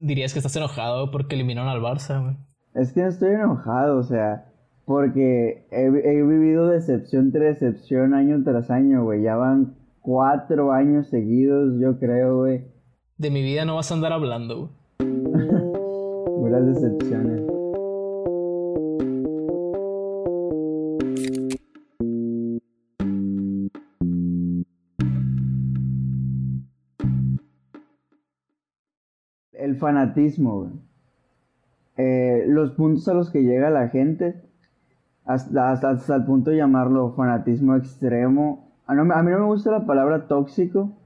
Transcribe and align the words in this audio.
dirías 0.00 0.32
que 0.32 0.38
estás 0.38 0.56
enojado 0.56 1.10
porque 1.10 1.34
eliminaron 1.34 1.68
al 1.68 1.80
Barça, 1.80 2.22
güey. 2.22 2.36
Es 2.74 2.92
que 2.92 3.02
no 3.02 3.08
estoy 3.08 3.30
enojado, 3.30 3.98
o 3.98 4.02
sea, 4.02 4.52
porque 4.84 5.66
he, 5.70 5.84
he 5.86 6.22
vivido 6.22 6.68
decepción 6.68 7.32
tras 7.32 7.60
decepción 7.60 8.14
año 8.14 8.42
tras 8.44 8.70
año, 8.70 9.04
güey. 9.04 9.22
Ya 9.22 9.36
van 9.36 9.76
cuatro 10.00 10.72
años 10.72 11.08
seguidos, 11.08 11.80
yo 11.80 11.98
creo, 11.98 12.38
güey. 12.38 12.64
De 13.16 13.30
mi 13.30 13.42
vida 13.42 13.64
no 13.64 13.74
vas 13.76 13.90
a 13.90 13.94
andar 13.94 14.12
hablando, 14.12 14.70
güey. 15.00 15.12
Buenas 16.38 16.66
decepciones. 16.66 17.57
El 29.78 29.80
fanatismo, 29.80 30.60
güey. 30.62 30.70
Eh, 31.96 32.44
los 32.48 32.72
puntos 32.72 33.06
a 33.08 33.14
los 33.14 33.30
que 33.30 33.42
llega 33.42 33.70
la 33.70 33.88
gente, 33.88 34.42
hasta, 35.24 35.70
hasta, 35.70 36.16
el 36.16 36.24
punto 36.24 36.50
de 36.50 36.56
llamarlo 36.56 37.12
fanatismo 37.14 37.76
extremo. 37.76 38.72
A, 38.86 38.94
mí 38.94 39.30
no 39.30 39.38
me 39.40 39.46
gusta 39.46 39.70
la 39.70 39.86
palabra 39.86 40.26
tóxico, 40.26 40.96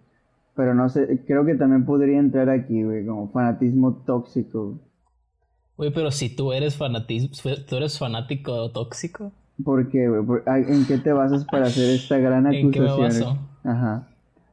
pero 0.54 0.74
no 0.74 0.88
sé, 0.88 1.22
creo 1.26 1.44
que 1.44 1.54
también 1.54 1.84
podría 1.84 2.18
entrar 2.18 2.48
aquí, 2.48 2.82
güey, 2.82 3.04
como 3.04 3.30
fanatismo 3.30 3.94
tóxico. 4.06 4.78
Güey, 5.76 5.92
pero 5.92 6.10
si 6.10 6.34
tú 6.34 6.52
eres 6.52 6.76
fanatismo, 6.76 7.30
tú 7.68 7.76
eres 7.76 7.98
fanático 7.98 8.70
tóxico. 8.70 9.32
¿Por 9.62 9.88
qué, 9.88 10.08
güey? 10.08 10.42
¿En 10.46 10.86
qué 10.86 10.98
te 10.98 11.12
basas 11.12 11.44
para 11.44 11.66
hacer 11.66 11.90
esta 11.90 12.18
gran 12.18 12.46
acusación? 12.46 12.66
¿En 12.66 12.72
qué 12.72 12.80
me 12.80 12.96
baso? 12.96 13.38
Ajá. 13.64 14.08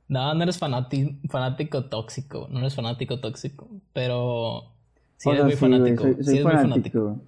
No, 0.09 0.33
no 0.33 0.41
eres 0.41 0.57
fanático 0.57 1.85
tóxico, 1.85 2.47
no 2.49 2.59
eres 2.59 2.75
fanático 2.75 3.19
tóxico, 3.19 3.67
pero 3.93 4.63
sí 5.17 5.29
eres 5.29 5.43
muy 5.43 5.53
fanático. 5.53 6.03
soy, 6.21 6.39
fanático. 6.39 7.21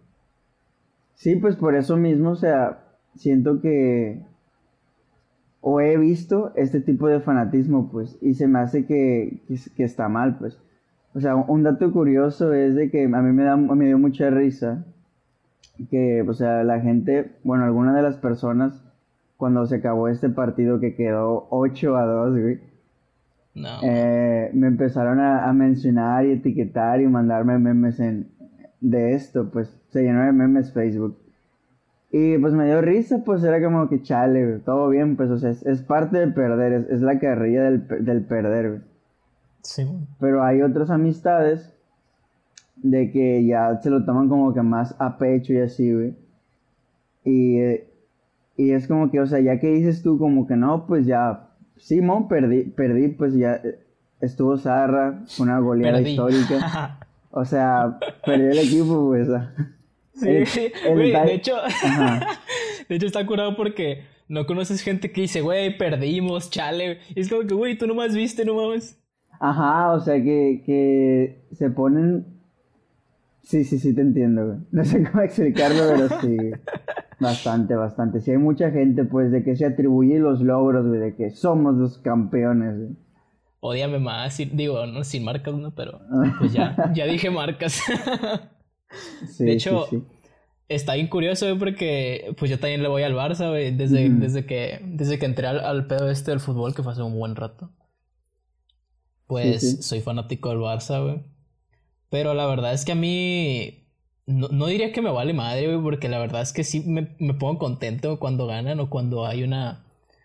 Sí, 1.14 1.36
pues 1.36 1.56
por 1.56 1.76
eso 1.76 1.96
mismo, 1.96 2.32
o 2.32 2.36
sea, 2.36 2.84
siento 3.16 3.62
que 3.62 4.26
o 5.62 5.80
he 5.80 5.96
visto 5.96 6.54
este 6.56 6.82
tipo 6.82 7.08
de 7.08 7.20
fanatismo, 7.20 7.92
pues, 7.92 8.18
y 8.20 8.34
se 8.34 8.48
me 8.48 8.58
hace 8.58 8.88
que, 8.88 9.44
que, 9.78 9.84
está 9.84 10.10
mal, 10.10 10.40
pues. 10.40 10.58
O 11.14 11.20
sea, 11.20 11.36
un 11.36 11.62
dato 11.62 11.92
curioso 11.92 12.52
es 12.52 12.74
de 12.74 12.90
que 12.90 13.04
a 13.04 13.22
mí 13.22 13.32
me, 13.32 13.44
da, 13.44 13.58
me 13.58 13.86
dio 13.86 14.00
mucha 14.00 14.32
risa 14.32 14.86
que, 15.92 16.24
o 16.28 16.34
sea, 16.34 16.64
la 16.64 16.80
gente, 16.80 17.34
bueno, 17.44 17.66
algunas 17.66 17.96
de 17.96 18.02
las 18.02 18.18
personas, 18.18 18.84
cuando 19.38 19.68
se 19.68 19.76
acabó 19.76 20.08
este 20.08 20.30
partido 20.30 20.80
que 20.80 20.96
quedó 20.96 21.48
8 21.52 21.96
a 21.96 22.06
2, 22.06 22.40
güey, 22.40 22.71
eh, 23.56 24.50
me 24.54 24.68
empezaron 24.68 25.20
a, 25.20 25.52
mencionar 25.54 26.26
y 26.26 26.32
etiquetar 26.32 27.02
y 27.02 27.08
mandarme 27.08 27.58
memes 27.60 28.00
en, 28.00 28.30
de 28.80 29.14
esto, 29.14 29.50
pues 29.52 29.78
se 29.90 30.04
llenó 30.04 30.24
de 30.24 30.32
memes 30.32 30.74
Facebook. 30.74 31.18
Y 32.12 32.38
pues 32.40 32.54
me 32.54 32.66
dio 32.66 32.82
risa, 32.82 33.24
pues 33.24 33.44
era 33.44 33.62
como 33.64 33.88
que 33.88 34.02
chale, 34.02 34.60
todo 34.60 34.90
bien, 34.90 35.16
pues 35.16 35.30
o 35.30 35.38
sea, 35.38 35.50
es, 35.50 35.82
parte 35.84 36.18
de 36.18 36.28
perder, 36.28 36.88
es, 36.90 37.02
la 37.02 37.20
carrilla 37.20 37.64
del, 37.64 37.88
del 38.06 38.26
perder, 38.26 38.82
Sí. 39.62 39.86
Pero 40.20 40.44
hay 40.44 40.64
otras 40.64 40.90
amistades 40.90 41.72
de 42.78 43.12
que 43.12 43.46
ya 43.46 43.80
se 43.80 43.92
lo 43.92 44.04
toman 44.06 44.28
como 44.28 44.54
que 44.54 44.62
más 44.62 44.96
a 45.00 45.18
pecho 45.18 45.54
y 45.54 45.60
así, 45.60 45.94
güey. 45.94 46.16
Y, 47.24 47.60
y 48.58 48.72
es 48.72 48.88
como 48.88 49.12
que, 49.12 49.20
o 49.20 49.28
sea, 49.28 49.40
ya 49.40 49.60
que 49.60 49.68
dices 49.68 50.02
tú 50.02 50.18
como 50.18 50.48
que 50.48 50.56
no, 50.56 50.88
pues 50.88 51.06
ya 51.06 51.51
Simón, 51.82 52.28
perdí, 52.28 52.66
perdí, 52.66 53.08
pues 53.10 53.34
ya 53.34 53.56
eh, 53.56 53.80
estuvo 54.22 54.56
Zarra, 54.58 55.24
una 55.40 55.60
goleada 55.60 56.02
histórica. 56.02 56.98
O 57.34 57.46
sea, 57.46 57.98
perdió 58.26 58.52
el 58.52 58.60
equipo, 58.60 59.08
pues. 59.08 59.30
Sí, 60.16 60.26
de 60.26 61.34
hecho, 61.34 61.56
de 62.90 62.96
hecho 62.98 63.06
está 63.06 63.26
curado 63.26 63.56
porque 63.56 64.04
no 64.28 64.46
conoces 64.46 64.82
gente 64.82 65.14
que 65.14 65.22
dice, 65.22 65.40
güey, 65.40 65.78
perdimos, 65.78 66.50
chale. 66.50 67.00
Y 67.16 67.22
es 67.22 67.30
como 67.30 67.48
que, 67.48 67.54
güey, 67.54 67.78
tú 67.78 67.88
nomás 67.88 68.14
viste, 68.14 68.44
no 68.44 68.56
mames. 68.56 69.02
Ajá, 69.40 69.94
o 69.94 70.02
sea 70.02 70.16
que, 70.16 70.62
que 70.66 71.46
se 71.54 71.70
ponen. 71.70 72.26
Sí, 73.44 73.64
sí, 73.64 73.80
sí, 73.80 73.96
te 73.96 74.02
entiendo, 74.02 74.48
güey. 74.48 74.58
No 74.72 74.84
sé 74.84 75.02
cómo 75.02 75.24
explicarlo, 75.24 75.84
pero 75.88 76.10
sí. 76.20 76.38
Bastante, 77.22 77.76
bastante. 77.76 78.20
Si 78.20 78.32
hay 78.32 78.38
mucha 78.38 78.72
gente, 78.72 79.04
pues, 79.04 79.32
de 79.32 79.44
que 79.44 79.56
se 79.56 79.64
atribuye 79.64 80.18
los 80.18 80.42
logros, 80.42 80.88
güey, 80.88 81.00
de 81.00 81.16
que 81.16 81.30
somos 81.30 81.76
los 81.76 82.00
campeones, 82.00 82.78
güey. 82.80 82.90
Odíame 83.60 84.00
más, 84.00 84.40
digo, 84.54 84.88
no 84.88 85.04
sin 85.04 85.24
marcas, 85.24 85.54
¿no? 85.54 85.70
Pero 85.76 86.02
pues 86.40 86.52
ya, 86.52 86.92
ya 86.96 87.06
dije 87.06 87.30
marcas. 87.30 87.80
de 89.38 89.52
hecho, 89.52 89.86
está 90.68 90.96
bien 90.96 91.10
curioso, 91.10 91.46
güey, 91.46 91.60
porque 91.60 92.34
pues 92.40 92.50
yo 92.50 92.58
también 92.58 92.82
le 92.82 92.88
voy 92.88 93.04
al 93.04 93.14
Barça, 93.14 93.50
güey, 93.50 93.70
desde, 93.70 94.10
desde, 94.10 94.48
que, 94.48 94.82
desde 94.84 95.20
que 95.20 95.28
entré 95.28 95.46
al, 95.46 95.86
pedo 95.86 96.10
este 96.10 96.32
del 96.32 96.40
fútbol, 96.40 96.74
que 96.74 96.82
fue 96.82 96.92
hace 96.92 97.04
un 97.04 97.14
buen 97.14 97.36
rato. 97.36 97.70
Pues 99.28 99.86
soy 99.86 100.02
fanático 100.02 100.50
del 100.50 100.58
Barça, 100.58 101.04
güey. 101.04 101.22
Pero 102.10 102.34
la 102.34 102.48
verdad 102.48 102.74
es 102.74 102.84
que 102.84 102.94
a 102.94 102.96
mí 102.96 103.91
no, 104.28 104.66
diría 104.68 104.92
que 104.92 105.02
me 105.02 105.10
vale 105.10 105.34
madre, 105.34 105.68
güey, 105.68 105.82
porque 105.82 106.10
la 106.10 106.20
verdad 106.20 106.42
es 106.42 106.54
que 106.54 106.64
sí 106.64 106.82
me, 106.82 107.04
pongo 107.34 107.58
contento 107.58 108.20
cuando 108.20 108.48
ganan 108.48 108.80
o 108.80 108.90
cuando 108.90 109.26
hay 109.26 109.44
una, 109.44 109.84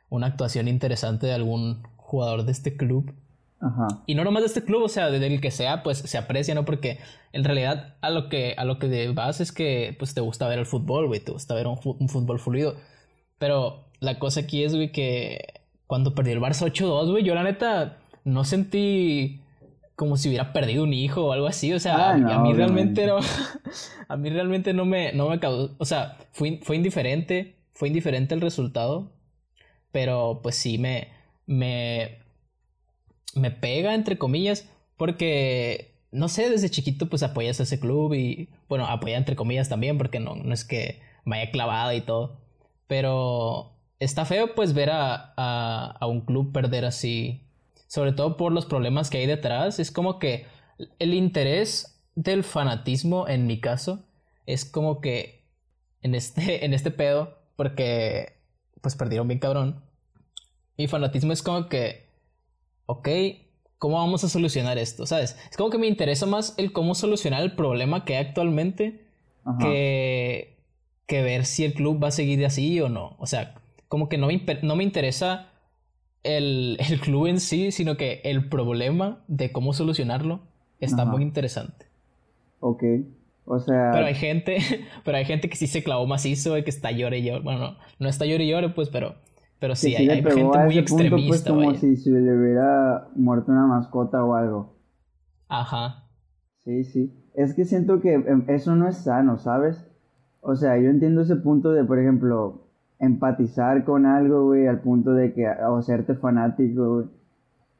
una 0.08 0.26
actuación 0.26 0.68
interesante 0.68 1.26
de 1.26 1.34
algún 1.34 1.82
jugador 1.96 2.44
de 2.44 2.52
este 2.52 2.76
club. 2.76 3.14
Ajá. 3.60 4.02
Y 4.06 4.14
no 4.14 4.22
nomás 4.22 4.42
de 4.42 4.48
este 4.48 4.64
club, 4.64 4.82
o 4.82 4.88
sea, 4.88 5.10
del 5.10 5.40
que 5.40 5.50
sea, 5.50 5.82
pues 5.82 5.98
se 5.98 6.18
aprecia, 6.18 6.54
¿no? 6.54 6.64
Porque 6.64 6.98
en 7.32 7.44
realidad 7.44 7.96
a 8.00 8.10
lo 8.10 8.28
que, 8.28 8.54
a 8.56 8.64
lo 8.64 8.78
que 8.78 9.08
vas 9.12 9.40
es 9.40 9.50
que 9.50 9.96
pues 9.98 10.14
te 10.14 10.20
gusta 10.20 10.46
ver 10.46 10.58
el 10.58 10.66
fútbol, 10.66 11.06
güey, 11.06 11.20
te 11.20 11.32
gusta 11.32 11.54
ver 11.54 11.66
un, 11.66 11.78
un 11.82 12.08
fútbol 12.08 12.38
fluido. 12.38 12.76
Pero 13.38 13.86
la 14.00 14.18
cosa 14.18 14.40
aquí 14.40 14.62
es, 14.62 14.74
güey, 14.74 14.92
que 14.92 15.62
cuando 15.86 16.14
perdió 16.14 16.34
el 16.34 16.40
Barça 16.40 16.66
8-2, 16.66 17.10
güey, 17.10 17.24
yo 17.24 17.34
la 17.34 17.44
neta 17.44 17.98
no 18.24 18.44
sentí 18.44 19.40
como 19.96 20.18
si 20.18 20.28
hubiera 20.28 20.52
perdido 20.52 20.84
un 20.84 20.92
hijo 20.92 21.24
o 21.24 21.32
algo 21.32 21.46
así. 21.46 21.72
O 21.72 21.80
sea, 21.80 22.10
a, 22.10 22.38
mí 22.38 22.52
realmente 22.52 23.06
no. 23.06 23.18
a 24.08 24.16
mí 24.16 24.30
realmente 24.30 24.74
no 24.74 24.84
me, 24.84 25.12
no 25.12 25.30
me 25.30 25.40
causó. 25.40 25.74
O 25.78 25.84
sea, 25.86 26.18
fue, 26.32 26.60
fue 26.62 26.76
indiferente. 26.76 27.56
Fue 27.72 27.88
indiferente 27.88 28.34
el 28.34 28.42
resultado. 28.42 29.10
Pero 29.90 30.40
pues 30.42 30.54
sí 30.54 30.76
me. 30.78 31.08
me. 31.46 32.18
me 33.34 33.50
pega, 33.50 33.94
entre 33.94 34.18
comillas. 34.18 34.68
Porque. 34.96 35.96
No 36.12 36.28
sé, 36.28 36.48
desde 36.48 36.70
chiquito 36.70 37.08
pues 37.08 37.22
apoyas 37.22 37.58
a 37.60 37.62
ese 37.62 37.80
club 37.80 38.12
y. 38.12 38.50
Bueno, 38.68 38.86
apoya 38.86 39.16
entre 39.16 39.34
comillas 39.34 39.70
también. 39.70 39.96
Porque 39.96 40.20
no, 40.20 40.36
no 40.36 40.52
es 40.52 40.64
que 40.64 41.00
me 41.24 41.40
haya 41.40 41.50
clavado 41.50 41.92
y 41.94 42.02
todo. 42.02 42.38
Pero. 42.86 43.72
Está 43.98 44.26
feo 44.26 44.54
pues 44.54 44.74
ver 44.74 44.90
a, 44.90 45.32
a, 45.38 45.96
a 45.98 46.06
un 46.06 46.20
club 46.20 46.52
perder 46.52 46.84
así 46.84 47.45
sobre 47.86 48.12
todo 48.12 48.36
por 48.36 48.52
los 48.52 48.66
problemas 48.66 49.10
que 49.10 49.18
hay 49.18 49.26
detrás. 49.26 49.78
Es 49.78 49.90
como 49.90 50.18
que 50.18 50.46
el 50.98 51.14
interés 51.14 52.02
del 52.14 52.44
fanatismo, 52.44 53.28
en 53.28 53.46
mi 53.46 53.60
caso, 53.60 54.04
es 54.46 54.64
como 54.64 55.00
que 55.00 55.44
en 56.02 56.14
este, 56.14 56.64
en 56.64 56.74
este 56.74 56.90
pedo, 56.90 57.38
porque 57.56 58.40
pues 58.80 58.96
perdieron 58.96 59.28
bien 59.28 59.40
cabrón. 59.40 59.82
Mi 60.78 60.88
fanatismo 60.88 61.32
es 61.32 61.42
como 61.42 61.68
que, 61.68 62.08
ok, 62.86 63.08
¿cómo 63.78 63.96
vamos 63.96 64.24
a 64.24 64.28
solucionar 64.28 64.78
esto? 64.78 65.06
¿Sabes? 65.06 65.36
Es 65.50 65.56
como 65.56 65.70
que 65.70 65.78
me 65.78 65.86
interesa 65.86 66.26
más 66.26 66.54
el 66.58 66.72
cómo 66.72 66.94
solucionar 66.94 67.42
el 67.42 67.54
problema 67.56 68.04
que 68.04 68.16
hay 68.16 68.26
actualmente 68.26 69.06
que, 69.60 70.58
que 71.06 71.22
ver 71.22 71.46
si 71.46 71.64
el 71.64 71.74
club 71.74 72.02
va 72.02 72.08
a 72.08 72.12
seguir 72.12 72.44
así 72.44 72.80
o 72.80 72.88
no. 72.88 73.16
O 73.18 73.26
sea, 73.26 73.54
como 73.88 74.08
que 74.08 74.18
no 74.18 74.26
me, 74.26 74.42
no 74.62 74.76
me 74.76 74.84
interesa 74.84 75.50
el, 76.26 76.78
club 77.02 77.26
en 77.26 77.40
sí, 77.40 77.70
sino 77.72 77.96
que 77.96 78.20
el 78.24 78.48
problema 78.48 79.24
de 79.28 79.52
cómo 79.52 79.72
solucionarlo 79.72 80.40
está 80.80 81.04
muy 81.04 81.22
interesante. 81.22 81.86
Ok. 82.60 82.82
O 83.44 83.60
sea. 83.60 83.90
Pero 83.92 84.06
hay 84.06 84.14
gente, 84.14 84.58
pero 85.04 85.18
hay 85.18 85.24
gente 85.24 85.48
que 85.48 85.56
sí 85.56 85.66
se 85.66 85.82
clavó 85.82 86.06
macizo 86.06 86.58
y 86.58 86.64
que 86.64 86.70
está 86.70 86.90
llore 86.90 87.18
y 87.18 87.24
llore. 87.24 87.42
Bueno, 87.42 87.60
no, 87.60 87.76
no 87.98 88.08
está 88.08 88.26
llore 88.26 88.44
y 88.44 88.50
llore, 88.50 88.70
pues, 88.70 88.90
pero, 88.90 89.14
pero 89.60 89.76
sí, 89.76 89.94
hay, 89.94 90.08
gente 90.08 90.34
muy 90.34 90.64
pues, 90.64 90.76
extremista. 90.76 91.50
como 91.50 91.74
si 91.74 91.96
se 91.96 92.10
le 92.10 92.36
hubiera 92.36 93.08
muerto 93.14 93.52
una 93.52 93.66
mascota 93.66 94.24
o 94.24 94.34
algo. 94.34 94.76
Ajá. 95.48 96.08
Sí, 96.64 96.84
sí. 96.84 97.12
Es 97.34 97.54
que 97.54 97.64
siento 97.64 98.00
que 98.00 98.14
em, 98.14 98.44
eso 98.48 98.74
no 98.74 98.88
es 98.88 98.96
sano, 98.96 99.38
¿sabes? 99.38 99.86
O 100.40 100.56
sea, 100.56 100.76
yo 100.78 100.90
entiendo 100.90 101.22
ese 101.22 101.36
punto 101.36 101.70
de, 101.70 101.84
por 101.84 101.98
ejemplo, 101.98 102.65
empatizar 102.98 103.84
con 103.84 104.06
algo, 104.06 104.46
güey, 104.46 104.66
al 104.66 104.80
punto 104.80 105.12
de 105.12 105.32
que, 105.32 105.46
o 105.46 105.76
hacerte 105.76 106.14
fanático, 106.14 106.94
güey. 106.94 107.06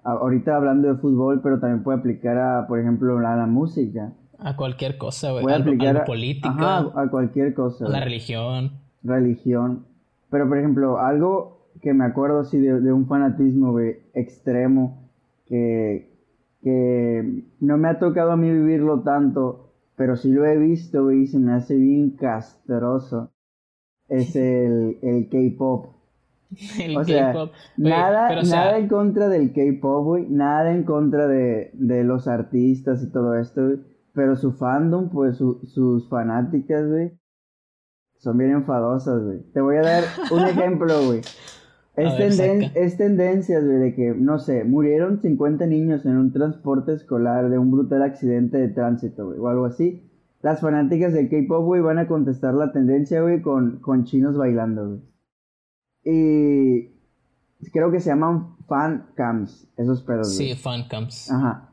Ahorita 0.05 0.55
hablando 0.55 0.87
de 0.87 0.95
fútbol, 0.95 1.41
pero 1.43 1.59
también 1.59 1.83
puede 1.83 1.99
aplicar 1.99 2.39
a, 2.39 2.67
por 2.69 2.79
ejemplo, 2.79 3.19
a 3.19 3.37
la 3.37 3.47
música. 3.47 4.13
A 4.39 4.55
cualquier 4.55 4.99
cosa, 4.99 5.33
güey. 5.33 5.43
Puede 5.43 5.57
aplicar 5.57 5.97
a, 5.97 6.05
política. 6.05 6.79
a 6.79 7.09
cualquier 7.11 7.55
cosa. 7.55 7.87
A 7.87 7.89
la 7.89 8.01
religión. 8.01 8.71
Religión. 9.03 9.85
Pero, 10.31 10.49
por 10.49 10.59
ejemplo, 10.59 11.01
algo 11.01 11.57
que 11.81 11.93
me 11.93 12.05
acuerdo 12.05 12.41
así 12.41 12.59
de, 12.59 12.93
un 12.93 13.07
fanatismo, 13.07 13.73
güey, 13.73 13.97
extremo, 14.15 15.09
que, 15.47 16.11
que 16.63 17.45
no 17.61 17.77
me 17.77 17.89
ha 17.89 17.99
tocado 17.99 18.33
a 18.33 18.37
mí 18.37 18.51
vivirlo 18.51 19.01
tanto, 19.01 19.73
pero 19.97 20.17
sí 20.17 20.31
lo 20.31 20.45
he 20.45 20.57
visto, 20.57 21.05
güey, 21.05 21.23
y 21.23 21.27
se 21.27 21.39
me 21.39 21.53
hace 21.53 21.77
bien 21.77 22.11
castroso. 22.11 23.31
Es 24.09 24.35
el, 24.37 24.99
el 25.03 25.29
K-pop. 25.29 25.95
El 26.81 26.97
O 26.97 27.05
sea, 27.05 27.33
K-pop. 27.33 27.51
Nada, 27.77 28.29
pero, 28.29 28.43
o 28.43 28.45
sea, 28.45 28.67
nada 28.67 28.79
en 28.79 28.87
contra 28.89 29.29
del 29.29 29.53
K-pop, 29.53 30.05
güey. 30.05 30.27
Nada 30.29 30.73
en 30.73 30.85
contra 30.85 31.27
de, 31.27 31.71
de 31.75 32.05
los 32.05 32.29
artistas 32.29 33.03
y 33.03 33.11
todo 33.11 33.35
esto, 33.37 33.65
güey. 33.65 33.79
Pero 34.15 34.37
su 34.37 34.53
fandom, 34.53 35.11
pues 35.11 35.37
su- 35.37 35.61
sus 35.67 36.09
fanáticas, 36.09 36.89
güey, 36.89 37.13
son 38.19 38.39
bien 38.39 38.53
enfadosas, 38.53 39.23
güey. 39.25 39.41
Te 39.53 39.61
voy 39.61 39.77
a 39.77 39.83
dar 39.83 40.05
un 40.31 40.41
ejemplo, 40.47 40.95
güey. 41.07 41.21
Es, 41.97 42.13
tenden- 42.39 42.73
es 42.75 42.97
tendencias, 42.97 43.65
güey, 43.65 43.79
de 43.79 43.95
que, 43.95 44.15
no 44.15 44.39
sé, 44.39 44.65
murieron 44.65 45.21
50 45.21 45.67
niños 45.67 46.07
en 46.07 46.17
un 46.17 46.33
transporte 46.33 46.93
escolar 46.93 47.51
de 47.51 47.59
un 47.59 47.71
brutal 47.71 48.03
accidente 48.03 48.59
de 48.59 48.69
tránsito, 48.69 49.27
güey, 49.27 49.39
o 49.39 49.49
algo 49.49 49.65
así. 49.67 50.06
Las 50.47 50.61
fanáticas 50.61 51.13
del 51.13 51.29
K-pop, 51.29 51.65
güey, 51.65 51.81
van 51.81 51.99
a 51.99 52.07
contestar 52.07 52.55
la 52.55 52.71
tendencia, 52.71 53.21
güey, 53.21 53.43
con, 53.43 53.81
con 53.81 54.05
chinos 54.05 54.37
bailando, 54.39 54.87
güey. 54.87 55.01
Y 56.05 57.71
creo 57.73 57.91
que 57.91 57.99
se 57.99 58.11
llaman 58.11 58.55
fan 58.69 59.07
cams, 59.17 59.67
esos 59.77 60.03
pedos, 60.05 60.37
sí, 60.37 60.45
güey. 60.45 60.57
fancams. 60.57 61.33
Ajá. 61.33 61.73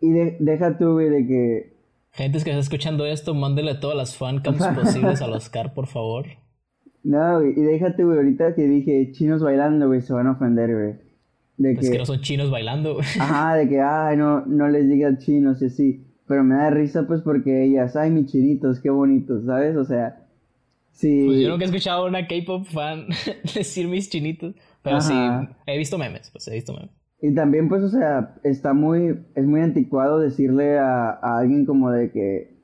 Y 0.00 0.10
de- 0.10 0.36
deja 0.40 0.76
tú, 0.76 0.94
güey, 0.94 1.10
de 1.10 1.26
que 1.28 1.76
Gente 2.10 2.42
que 2.42 2.50
está 2.50 2.58
escuchando 2.58 3.06
esto, 3.06 3.34
mándele 3.34 3.76
todas 3.76 3.96
las 3.96 4.16
fancams 4.16 4.66
posibles 4.74 5.22
al 5.22 5.34
Oscar, 5.34 5.72
por 5.72 5.86
favor. 5.86 6.26
No, 7.04 7.38
güey, 7.38 7.52
y 7.52 7.62
déjate, 7.62 8.02
güey, 8.02 8.16
ahorita 8.16 8.56
que 8.56 8.62
dije 8.66 9.12
chinos 9.12 9.44
bailando, 9.44 9.86
güey, 9.86 10.00
se 10.00 10.12
van 10.12 10.26
a 10.26 10.32
ofender, 10.32 10.74
güey. 10.74 10.94
De 11.56 11.72
Es 11.74 11.88
que 11.88 11.98
no 11.98 12.04
son 12.04 12.20
chinos 12.20 12.50
bailando, 12.50 12.94
güey. 12.94 13.06
Ajá, 13.20 13.54
de 13.54 13.68
que, 13.68 13.80
ay, 13.80 14.16
no, 14.16 14.44
no 14.44 14.66
les 14.66 14.88
digas 14.88 15.18
chinos 15.18 15.62
y 15.62 15.66
así. 15.66 16.04
Pero 16.28 16.44
me 16.44 16.54
da 16.54 16.70
risa, 16.70 17.06
pues, 17.06 17.22
porque 17.22 17.64
ellas, 17.64 17.96
ay, 17.96 18.10
mis 18.10 18.26
chinitos, 18.26 18.80
qué 18.80 18.90
bonitos, 18.90 19.46
¿sabes? 19.46 19.76
O 19.76 19.84
sea, 19.84 20.26
sí. 20.92 21.24
Pues 21.26 21.40
yo 21.40 21.48
nunca 21.48 21.64
he 21.64 21.68
escuchado 21.68 22.04
a 22.04 22.08
una 22.08 22.26
K-pop 22.26 22.66
fan 22.66 23.06
decir 23.54 23.88
mis 23.88 24.10
chinitos. 24.10 24.54
Pero 24.82 25.00
sí, 25.00 25.14
he 25.66 25.78
visto 25.78 25.98
memes, 25.98 26.30
pues 26.30 26.46
he 26.48 26.54
visto 26.54 26.72
memes. 26.74 26.90
Y 27.20 27.34
también, 27.34 27.68
pues, 27.68 27.82
o 27.82 27.88
sea, 27.88 28.36
está 28.44 28.74
muy, 28.74 29.18
es 29.34 29.44
muy 29.44 29.60
anticuado 29.60 30.20
decirle 30.20 30.78
a, 30.78 31.10
a 31.10 31.38
alguien 31.38 31.66
como 31.66 31.90
de 31.90 32.12
que, 32.12 32.58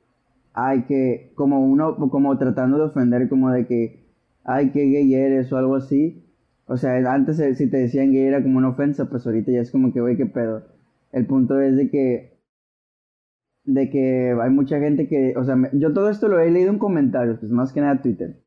ay, 0.53 0.83
que, 0.83 1.33
como 1.35 1.59
uno, 1.59 1.97
como 1.97 2.37
tratando 2.37 2.77
de 2.77 2.85
ofender, 2.85 3.27
como 3.27 3.51
de 3.51 3.65
que, 3.67 4.05
ay, 4.45 4.69
qué 4.71 4.85
gay 4.85 5.13
eres 5.13 5.51
o 5.51 5.57
algo 5.57 5.75
así. 5.75 6.23
O 6.67 6.77
sea, 6.77 6.95
antes 7.13 7.39
eh, 7.39 7.53
si 7.55 7.69
te 7.69 7.77
decían 7.77 8.11
gay 8.11 8.23
era 8.23 8.41
como 8.41 8.57
una 8.57 8.69
ofensa, 8.69 9.09
pues 9.09 9.25
ahorita 9.25 9.51
ya 9.51 9.59
es 9.59 9.71
como 9.71 9.91
que, 9.91 9.99
güey, 9.99 10.15
qué 10.15 10.25
pedo. 10.25 10.63
El 11.11 11.25
punto 11.25 11.59
es 11.59 11.75
de 11.75 11.89
que, 11.89 12.34
de 13.65 13.89
que 13.89 14.35
hay 14.41 14.49
mucha 14.51 14.79
gente 14.79 15.07
que, 15.07 15.33
o 15.37 15.43
sea, 15.43 15.55
me- 15.55 15.69
yo 15.73 15.93
todo 15.93 16.09
esto 16.09 16.27
lo 16.27 16.39
he 16.39 16.51
leído 16.51 16.71
en 16.71 16.79
comentarios, 16.79 17.39
pues 17.39 17.51
más 17.51 17.73
que 17.73 17.81
nada 17.81 18.01
Twitter, 18.01 18.37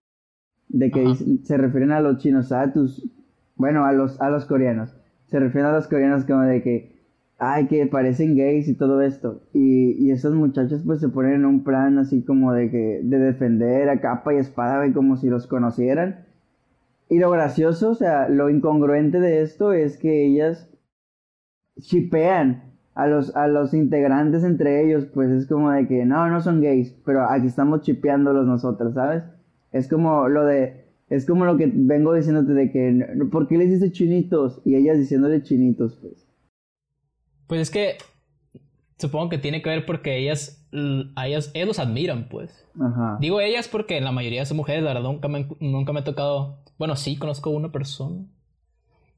de 0.69 0.91
que 0.91 1.03
Ajá. 1.05 1.15
se 1.45 1.57
refieren 1.57 1.93
a 1.93 2.01
los 2.01 2.19
chinos, 2.19 2.53
a 2.53 2.73
tus, 2.73 3.09
bueno, 3.57 3.85
a 3.85 3.93
los, 3.93 4.21
a 4.21 4.31
los 4.31 4.45
coreanos, 4.47 4.97
se 5.27 5.39
refieren 5.41 5.67
a 5.71 5.73
los 5.75 5.89
coreanos 5.89 6.25
como 6.25 6.43
de 6.43 6.63
que, 6.63 6.99
ay, 7.39 7.67
que 7.69 7.87
parecen 7.87 8.37
gays 8.37 8.69
y 8.69 8.75
todo 8.75 9.03
esto, 9.03 9.43
y, 9.53 9.93
y 10.05 10.11
esas 10.13 10.33
muchachas 10.35 10.83
pues 10.85 11.01
se 11.01 11.09
ponen 11.09 11.35
en 11.35 11.45
un 11.47 11.65
plan 11.65 11.99
así 11.99 12.23
como 12.25 12.53
de 12.53 12.71
que, 12.71 13.01
de 13.03 13.19
defender 13.19 13.89
a 13.89 14.01
capa 14.01 14.35
y 14.35 14.39
espada, 14.39 14.79
güey, 14.79 14.93
como 14.93 15.17
si 15.17 15.29
los 15.29 15.47
conocieran, 15.47 16.27
y 17.11 17.19
lo 17.19 17.31
gracioso, 17.31 17.91
o 17.91 17.95
sea, 17.95 18.29
lo 18.29 18.51
incongruente 18.51 19.21
de 19.21 19.43
esto 19.43 19.73
es 19.73 19.97
que 19.99 20.27
ellas 20.27 20.69
chipean 21.81 22.63
a 22.99 23.07
los, 23.07 23.37
a 23.37 23.47
los 23.47 23.75
integrantes 23.75 24.43
entre 24.43 24.85
ellos, 24.85 25.07
pues 25.15 25.31
es 25.31 25.47
como 25.47 25.71
de 25.71 25.87
que 25.87 26.05
no, 26.05 26.29
no 26.29 26.41
son 26.41 26.61
gays, 26.61 26.93
pero 27.07 27.31
aquí 27.31 27.47
estamos 27.47 27.83
chipeándolos 27.83 28.45
nosotros, 28.45 28.95
¿sabes? 28.95 29.23
Es 29.71 29.87
como 29.87 30.29
lo 30.29 30.45
de, 30.45 30.85
es 31.09 31.25
como 31.25 31.45
lo 31.45 31.57
que 31.57 31.71
vengo 31.73 32.13
diciéndote 32.13 32.55
de 32.55 32.73
que, 32.73 33.07
¿por 33.31 33.47
qué 33.47 33.57
les 33.57 33.71
dice 33.71 33.93
chinitos? 33.93 34.61
Y 34.65 34.75
ellas 34.75 34.99
diciéndole 34.99 35.45
chinitos, 35.45 35.97
pues. 36.03 36.27
Pues 37.47 37.61
es 37.61 37.71
que 37.71 37.99
supongo 38.97 39.29
que 39.29 39.39
tiene 39.39 39.63
que 39.63 39.71
ver 39.71 39.87
porque 39.87 40.19
ellas, 40.19 40.69
ellas, 40.73 41.53
ellos 41.55 41.69
los 41.69 41.79
admiran, 41.79 42.29
pues. 42.29 42.67
Ajá. 42.81 43.19
Digo 43.21 43.41
ellas 43.41 43.69
porque 43.69 44.01
la 44.01 44.11
mayoría 44.11 44.45
son 44.45 44.57
mujeres, 44.57 44.83
la 44.83 44.95
verdad 44.95 45.09
nunca 45.09 45.29
me, 45.29 45.47
nunca 45.61 45.93
me 45.93 46.01
ha 46.01 46.05
tocado. 46.05 46.65
Bueno, 46.81 46.97
sí, 46.97 47.17
conozco 47.17 47.51
una 47.51 47.71
persona. 47.71 48.27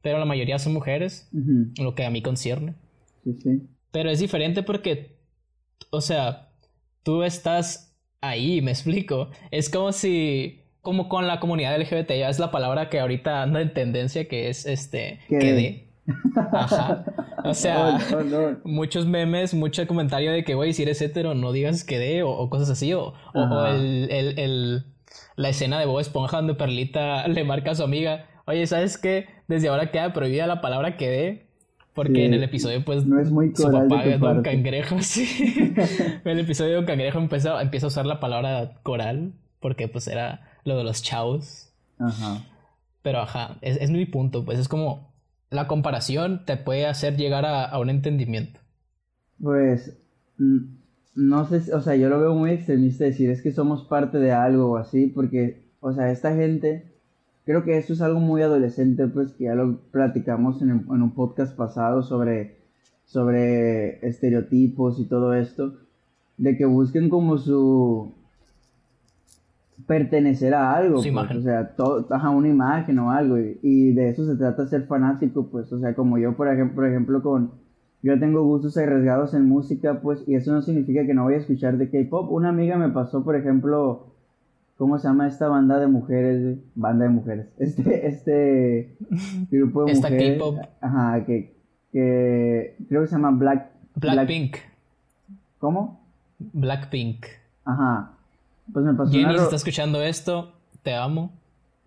Pero 0.03 0.19
la 0.19 0.26
mayoría 0.26 0.59
son 0.59 0.75
mujeres, 0.75 1.31
lo 1.79 1.94
que 1.94 2.05
a 2.05 2.11
mí 2.11 2.21
concierne. 2.21 2.75
Sí, 3.25 3.34
sí. 3.43 3.62
Pero 3.90 4.11
es 4.11 4.19
diferente 4.20 4.62
porque, 4.62 5.17
o 5.90 6.00
sea, 6.00 6.49
tú 7.02 7.22
estás 7.22 7.96
ahí, 8.20 8.61
me 8.62 8.70
explico. 8.70 9.31
Es 9.50 9.69
como 9.70 9.93
si, 9.93 10.62
como 10.82 11.08
con 11.08 11.26
la 11.26 11.40
comunidad 11.40 11.78
LGBT, 11.81 12.11
ya 12.11 12.28
es 12.28 12.38
la 12.38 12.50
palabra 12.50 12.88
que 12.88 13.00
ahorita 13.00 13.43
anda 13.43 13.61
en 13.61 13.72
tendencia, 13.75 14.28
que 14.28 14.49
es 14.49 14.67
este, 14.67 15.20
¿Qué? 15.28 15.38
quedé. 15.38 15.87
Ajá. 16.52 17.05
O 17.44 17.55
sea, 17.55 17.99
no, 18.11 18.22
no. 18.22 18.58
muchos 18.64 19.06
memes, 19.06 19.55
mucho 19.55 19.87
comentario 19.87 20.32
de 20.32 20.44
que, 20.44 20.55
güey, 20.55 20.73
si 20.73 20.82
eres 20.82 21.00
hetero, 21.02 21.34
no 21.34 21.52
digas 21.52 21.84
quedé, 21.84 22.23
o, 22.23 22.31
o 22.31 22.50
cosas 22.50 22.70
así, 22.70 22.93
o, 22.94 23.14
el, 23.66 24.08
el, 24.11 24.38
el- 24.38 24.84
la 25.37 25.49
escena 25.49 25.78
de 25.81 25.87
Bob 25.87 26.00
Esponja 26.00 26.37
donde 26.38 26.55
Perlita 26.55 27.26
le 27.28 27.44
marca 27.44 27.70
a 27.73 27.75
su 27.75 27.82
amiga, 27.82 28.26
oye, 28.46 28.66
¿sabes 28.66 28.99
qué? 28.99 29.26
Desde 29.49 29.69
ahora 29.69 29.90
queda 29.90 30.12
prohibida 30.12 30.46
la 30.46 30.61
palabra 30.61 30.96
quedé, 30.96 31.49
porque 32.00 32.14
Sí. 32.14 32.23
en 32.23 32.32
el 32.32 32.43
episodio, 32.43 32.82
pues, 32.82 33.05
No 33.05 33.20
es 33.20 33.31
muy 33.31 33.55
su 33.55 33.70
papá 33.70 34.05
es 34.06 34.19
Don. 34.19 34.43
Cangrejo, 34.43 34.97
sí. 35.02 35.75
en 36.25 36.31
el 36.31 36.38
episodio 36.41 36.70
de 36.70 36.76
Don 36.76 36.87
Cangrejo 36.87 37.19
empieza, 37.19 37.61
empieza 37.61 37.85
a 37.85 37.88
usar 37.88 38.06
la 38.06 38.20
palabra 38.20 38.81
coral, 38.82 39.35
porque, 39.61 39.87
pues, 39.87 40.08
era 40.08 40.49
lo 40.64 40.79
de 40.79 40.85
los 40.85 41.02
chavos. 41.02 41.75
Ajá. 41.99 42.43
Pero 43.02 43.19
ajá, 43.20 43.58
es, 43.61 43.76
es 43.82 43.91
mi 43.91 44.06
punto, 44.06 44.47
pues 44.47 44.58
es 44.58 44.67
como 44.69 45.12
la 45.50 45.67
comparación 45.67 46.47
te 46.47 46.56
puede 46.56 46.87
hacer 46.87 47.19
llegar 47.19 47.44
a, 47.44 47.64
a 47.67 47.79
un 47.79 47.91
entendimiento. 47.91 48.61
Pues, 49.43 49.99
no 51.14 51.47
sé, 51.49 51.75
o 51.75 51.82
sea, 51.82 51.97
yo 51.97 52.08
lo 52.08 52.19
veo 52.19 52.35
muy 52.35 52.52
extremista 52.52 53.05
decir 53.05 53.29
es 53.29 53.43
que 53.43 53.52
somos 53.52 53.85
parte 53.85 54.17
de 54.19 54.32
algo 54.32 54.70
o 54.73 54.76
así, 54.79 55.08
porque, 55.08 55.70
o 55.81 55.93
sea, 55.93 56.11
esta 56.11 56.35
gente, 56.35 56.89
creo 57.50 57.64
que 57.64 57.76
esto 57.79 57.94
es 57.94 58.00
algo 58.00 58.20
muy 58.20 58.43
adolescente, 58.43 59.08
pues 59.08 59.32
que 59.32 59.44
ya 59.44 59.56
lo 59.56 59.79
platicamos 59.91 60.62
en, 60.62 60.70
el- 60.70 60.81
en 60.94 61.02
un 61.02 61.11
podcast 61.14 61.56
pasado 61.56 62.05
sobre, 62.05 62.58
sobre 63.05 64.06
estereotipos 64.06 65.00
y 65.00 65.06
todo 65.06 65.35
esto, 65.35 65.75
de 66.38 66.56
que 66.56 66.64
busquen 66.64 67.08
como 67.08 67.38
su 67.38 68.12
pertenecer 69.87 70.54
a 70.54 70.73
algo, 70.75 70.97
pues, 70.97 71.07
imagen. 71.07 71.38
o 71.38 71.42
sea, 71.42 71.75
todo, 71.75 72.07
ajá, 72.11 72.30
una 72.30 72.49
imagen 72.49 72.99
o 73.00 73.11
algo, 73.11 73.38
y, 73.38 73.59
y 73.62 73.92
de 73.95 74.11
eso 74.11 74.26
se 74.26 74.37
trata 74.37 74.66
ser 74.69 74.85
fanático, 74.87 75.47
pues, 75.47 75.73
o 75.73 75.80
sea, 75.80 75.95
como 75.95 76.19
yo, 76.19 76.37
por 76.37 76.47
ejemplo, 76.49 76.76
por 76.76 76.87
ejemplo, 76.87 77.23
con, 77.23 77.50
yo 78.02 78.19
tengo 78.21 78.45
gustos 78.45 78.76
arriesgados 78.76 79.35
en 79.35 79.47
música, 79.49 80.00
pues, 80.00 80.23
y 80.28 80.35
eso 80.37 80.52
no 80.52 80.62
significa 80.62 81.04
que 81.04 81.14
no 81.14 81.25
voy 81.25 81.35
a 81.35 81.38
escuchar 81.38 81.76
de 81.78 81.90
K-pop. 81.90 82.30
Una 82.30 82.50
amiga 82.50 82.76
me 82.78 82.90
pasó, 82.90 83.25
por 83.25 83.35
ejemplo, 83.37 84.07
¿cómo 84.80 84.99
se 84.99 85.08
llama 85.08 85.28
esta 85.28 85.46
banda 85.46 85.78
de 85.78 85.88
mujeres? 85.88 86.56
Banda 86.75 87.04
de 87.04 87.10
mujeres. 87.10 87.49
Este, 87.58 88.06
este 88.06 88.96
grupo 89.50 89.84
de 89.84 89.92
Esta 89.92 90.08
mujeres. 90.08 90.38
K-pop. 90.38 90.56
Ajá, 90.80 91.22
que, 91.26 91.54
que 91.92 92.76
creo 92.88 93.02
que 93.02 93.06
se 93.06 93.12
llama 93.14 93.32
Black. 93.32 93.66
Blackpink. 93.96 94.56
¿Cómo? 95.58 96.00
Blackpink. 96.38 97.26
Ajá. 97.66 98.12
Pues 98.72 98.87
me 98.87 98.94
pasó 98.94 99.12
Jenny, 99.12 99.25
una 99.25 99.37
si 99.37 99.44
está 99.44 99.56
escuchando 99.56 100.02
esto, 100.02 100.54
te 100.82 100.94
amo. 100.94 101.30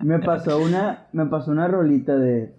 me 0.00 0.18
pasó 0.18 0.60
una, 0.60 1.06
me 1.12 1.26
pasó 1.26 1.52
una 1.52 1.68
rolita 1.68 2.16
de, 2.16 2.56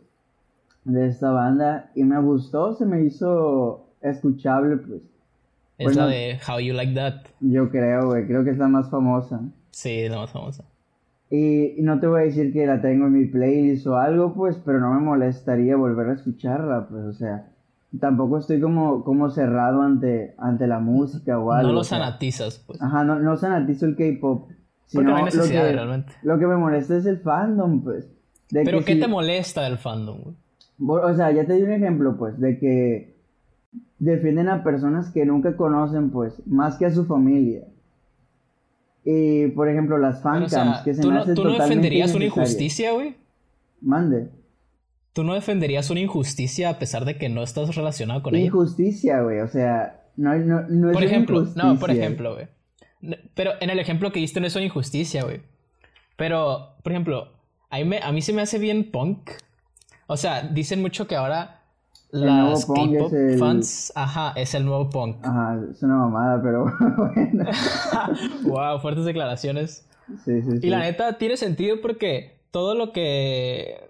de 0.85 1.07
esta 1.07 1.29
banda 1.31 1.91
y 1.93 2.05
me 2.05 2.21
gustó, 2.21 2.73
se 2.73 2.85
me 2.85 3.01
hizo 3.01 3.89
escuchable, 3.99 4.77
pues. 4.77 5.01
Es 5.77 5.85
Bueno. 5.87 6.01
la 6.01 6.07
de 6.07 6.39
How 6.47 6.59
You 6.59 6.73
Like 6.73 6.93
That. 6.93 7.13
Yo 7.39 7.69
creo, 7.69 8.07
güey, 8.07 8.25
creo 8.27 8.43
que 8.43 8.51
es 8.51 8.57
la 8.57 8.67
más 8.67 8.89
famosa. 8.89 9.41
Sí, 9.71 9.89
es 10.01 10.11
la 10.11 10.17
más 10.17 10.29
famosa. 10.31 10.63
Y 11.29 11.75
no 11.81 11.99
te 11.99 12.05
voy 12.07 12.21
a 12.21 12.25
decir 12.25 12.53
que 12.53 12.65
la 12.67 12.79
tengo 12.79 13.07
en 13.07 13.13
mi 13.13 13.25
playlist 13.25 13.87
o 13.87 13.97
algo, 13.97 14.33
pues, 14.35 14.57
pero 14.63 14.79
no 14.79 14.93
me 14.93 14.99
molestaría 14.99 15.75
volver 15.75 16.09
a 16.09 16.13
escucharla, 16.13 16.87
pues, 16.87 17.03
o 17.05 17.13
sea, 17.13 17.47
tampoco 17.99 18.37
estoy 18.37 18.59
como, 18.61 19.03
como 19.03 19.31
cerrado 19.31 19.81
ante, 19.81 20.35
ante 20.37 20.67
la 20.67 20.79
música 20.79 21.39
o 21.39 21.51
algo. 21.51 21.69
no 21.69 21.73
lo 21.75 21.83
fanatizas, 21.83 22.59
pues. 22.67 22.79
Ajá, 22.81 23.03
no, 23.03 23.19
no 23.19 23.35
sanatizo 23.35 23.87
el 23.87 23.95
K-pop. 23.95 24.49
Porque 24.93 25.09
no 25.09 25.15
hay 25.15 25.21
lo 25.21 25.25
necesidad, 25.25 25.65
que, 25.65 25.71
realmente. 25.73 26.13
Lo 26.21 26.37
que 26.37 26.45
me 26.45 26.55
molesta 26.55 26.97
es 26.97 27.05
el 27.07 27.17
fandom, 27.17 27.83
pues. 27.83 28.05
De 28.51 28.63
Pero 28.63 28.79
que 28.79 28.85
¿qué 28.85 28.93
si- 28.93 28.99
te 28.99 29.07
molesta 29.07 29.63
del 29.63 29.79
fandom, 29.79 30.19
güey? 30.21 30.35
O 31.03 31.15
sea, 31.15 31.31
ya 31.31 31.45
te 31.47 31.53
di 31.53 31.63
un 31.63 31.71
ejemplo, 31.71 32.15
pues, 32.15 32.39
de 32.39 32.59
que 32.59 33.12
defienden 33.99 34.49
a 34.49 34.63
personas 34.63 35.09
que 35.11 35.25
nunca 35.25 35.55
conocen, 35.55 36.09
pues, 36.09 36.33
más 36.45 36.77
que 36.77 36.85
a 36.85 36.91
su 36.93 37.05
familia. 37.05 37.61
Y, 39.05 39.47
por 39.49 39.67
ejemplo, 39.69 39.97
las 39.97 40.19
o 40.19 40.21
fancams, 40.23 40.51
sea, 40.51 40.81
que 40.83 40.93
se 40.93 41.01
¿tú 41.01 41.09
me 41.09 41.15
no, 41.15 41.25
totalmente 41.25 41.61
defenderías 41.63 42.13
una 42.15 42.25
injusticia, 42.25 42.91
güey? 42.93 43.15
Mande. 43.81 44.29
¿Tú 45.11 45.23
no 45.23 45.33
defenderías 45.33 45.89
una 45.89 45.99
injusticia 45.99 46.69
a 46.69 46.79
pesar 46.79 47.05
de 47.05 47.17
que 47.17 47.29
no 47.29 47.43
estás 47.43 47.75
relacionado 47.75 48.23
con 48.23 48.33
ella? 48.35 48.45
Injusticia, 48.45 49.21
güey. 49.21 49.39
O 49.41 49.47
sea, 49.47 50.01
no, 50.15 50.33
no, 50.35 50.61
no 50.69 50.89
es 50.89 50.93
Por 50.93 51.03
ejemplo, 51.03 51.39
injusticia. 51.41 51.63
no, 51.69 51.79
por 51.79 51.91
ejemplo, 51.91 52.33
güey. 52.35 52.47
Pero 53.35 53.51
en 53.59 53.69
el 53.69 53.79
ejemplo 53.79 54.11
que 54.11 54.19
diste 54.21 54.39
no 54.39 54.47
es 54.47 54.55
una 54.55 54.65
injusticia, 54.65 55.23
güey. 55.23 55.41
Pero, 56.15 56.75
por 56.81 56.93
ejemplo, 56.93 57.27
a 57.69 57.77
mí, 57.77 57.83
me- 57.85 57.99
a 58.01 58.11
mí 58.13 58.21
se 58.21 58.31
me 58.33 58.41
hace 58.41 58.57
bien 58.57 58.89
punk. 58.89 59.31
O 60.07 60.15
sea, 60.17 60.43
dicen 60.43 60.81
mucho 60.81 61.07
que 61.07 61.15
ahora 61.15 61.62
las 62.22 62.65
K-pop 62.65 63.12
el- 63.13 63.39
fans, 63.39 63.91
ajá, 63.96 64.34
es 64.36 64.53
el 64.53 64.65
nuevo 64.65 64.89
punk. 64.89 65.17
Ajá, 65.25 65.60
es 65.72 65.82
una 65.84 65.96
mamada, 65.98 66.41
pero 66.41 66.65
bueno. 66.98 67.46
wow, 68.43 68.79
fuertes 68.79 69.05
declaraciones. 69.05 69.88
Sí, 70.24 70.41
sí, 70.41 70.51
sí. 70.51 70.67
Y 70.67 70.70
la 70.70 70.79
neta 70.79 71.17
tiene 71.17 71.38
sentido 71.38 71.77
porque 71.82 72.39
todo 72.51 72.75
lo 72.75 72.91
que. 72.91 73.89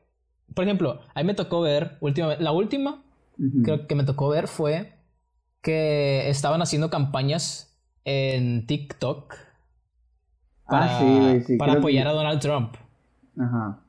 Por 0.54 0.64
ejemplo, 0.66 1.00
a 1.14 1.20
mí 1.22 1.26
me 1.28 1.34
tocó 1.34 1.62
ver, 1.62 1.98
últimamente, 2.00 2.44
la 2.44 2.52
última 2.52 3.04
creo 3.64 3.88
que 3.88 3.96
me 3.96 4.04
tocó 4.04 4.30
ver 4.30 4.48
fue 4.48 4.94
que 5.62 6.30
estaban 6.30 6.62
haciendo 6.62 6.90
campañas 6.92 7.76
en 8.06 8.68
TikTok 8.68 9.34
para, 10.68 10.86
Ah, 10.98 11.00
sí, 11.00 11.06
güey, 11.20 11.42
sí. 11.42 11.58
para 11.58 11.74
apoyar 11.74 12.04
que- 12.06 12.10
a 12.10 12.14
Donald 12.14 12.40
Trump. 12.40 12.76
Ajá. 13.40 13.80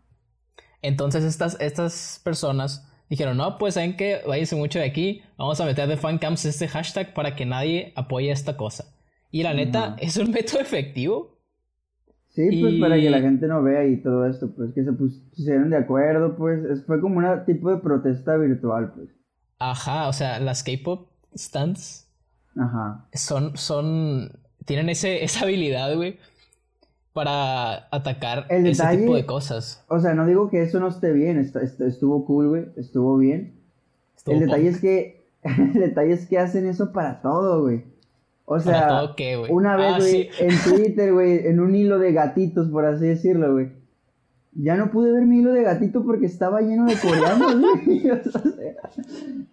Entonces 0.82 1.24
estas, 1.24 1.58
estas 1.60 2.20
personas 2.24 2.90
dijeron, 3.08 3.36
no, 3.36 3.58
pues 3.58 3.74
saben 3.74 3.96
que 3.96 4.20
váyanse 4.26 4.56
mucho 4.56 4.78
de 4.78 4.84
aquí, 4.86 5.22
vamos 5.36 5.60
a 5.60 5.64
meter 5.66 5.88
de 5.88 5.96
fancams 5.96 6.44
este 6.44 6.68
hashtag 6.68 7.14
para 7.14 7.34
que 7.36 7.46
nadie 7.46 7.92
apoye 7.96 8.30
esta 8.30 8.56
cosa. 8.56 8.94
Y 9.30 9.42
la 9.42 9.52
neta, 9.54 9.96
es 9.98 10.16
un 10.16 10.30
método 10.30 10.60
efectivo. 10.60 11.38
Sí, 12.28 12.48
pues 12.60 12.74
para 12.80 12.96
que 12.96 13.10
la 13.10 13.20
gente 13.20 13.46
no 13.46 13.62
vea 13.62 13.86
y 13.86 14.02
todo 14.02 14.26
esto, 14.26 14.52
pues 14.56 14.72
que 14.74 14.82
se 14.84 14.90
pus- 14.92 15.22
pusieron 15.30 15.70
de 15.70 15.76
acuerdo, 15.76 16.36
pues 16.36 16.64
es- 16.64 16.84
fue 16.84 17.00
como 17.00 17.18
una 17.18 17.44
tipo 17.44 17.70
de 17.70 17.78
protesta 17.80 18.36
virtual, 18.36 18.92
pues. 18.94 19.08
Ajá, 19.60 20.08
o 20.08 20.12
sea, 20.12 20.40
las 20.40 20.64
K-pop 20.64 21.08
stands 21.36 22.10
Ajá. 22.56 23.08
son, 23.12 23.56
son, 23.56 24.32
tienen 24.66 24.88
ese, 24.88 25.22
esa 25.24 25.44
habilidad, 25.44 25.94
güey, 25.94 26.18
para 27.14 27.86
atacar 27.90 28.44
El 28.50 28.66
ese 28.66 28.82
detalle- 28.82 29.00
tipo 29.00 29.14
de 29.14 29.24
cosas. 29.24 29.82
O 29.88 30.00
sea, 30.00 30.12
no 30.14 30.26
digo 30.26 30.50
que 30.50 30.62
eso 30.62 30.80
no 30.80 30.88
esté 30.88 31.12
bien, 31.12 31.38
est- 31.38 31.56
est- 31.56 31.80
estuvo 31.80 32.26
cool, 32.26 32.48
güey, 32.48 32.64
estuvo 32.76 33.16
bien. 33.16 33.54
Estuvo 34.16 34.34
el 34.34 34.40
detalle 34.42 34.64
punk. 34.64 34.74
es 34.74 34.80
que, 34.82 35.26
el 35.42 35.72
detalle 35.74 36.12
es 36.12 36.26
que 36.26 36.38
hacen 36.38 36.66
eso 36.66 36.92
para 36.92 37.22
todo, 37.22 37.62
güey. 37.62 37.84
O 38.46 38.56
¿Para 38.56 38.62
sea, 38.62 38.88
todo 38.88 39.16
qué, 39.16 39.36
güey? 39.36 39.50
una 39.50 39.76
vez, 39.76 39.92
Ah, 39.94 39.98
güey, 40.00 40.10
sí. 40.10 40.28
en 40.40 40.50
Twitter, 40.76 41.12
güey, 41.14 41.46
en 41.46 41.60
un 41.60 41.74
hilo 41.74 41.98
de 41.98 42.12
gatitos, 42.12 42.68
por 42.68 42.84
así 42.84 43.06
decirlo, 43.06 43.52
güey. 43.54 43.70
Ya 44.56 44.76
no 44.76 44.90
pude 44.90 45.12
ver 45.12 45.24
mi 45.24 45.38
hilo 45.38 45.52
de 45.52 45.62
gatito 45.62 46.04
porque 46.04 46.26
estaba 46.26 46.60
lleno 46.60 46.84
de 46.86 46.94
coreanos, 46.96 47.56
güey. 47.86 48.10
O 48.10 48.22
sea, 48.22 48.42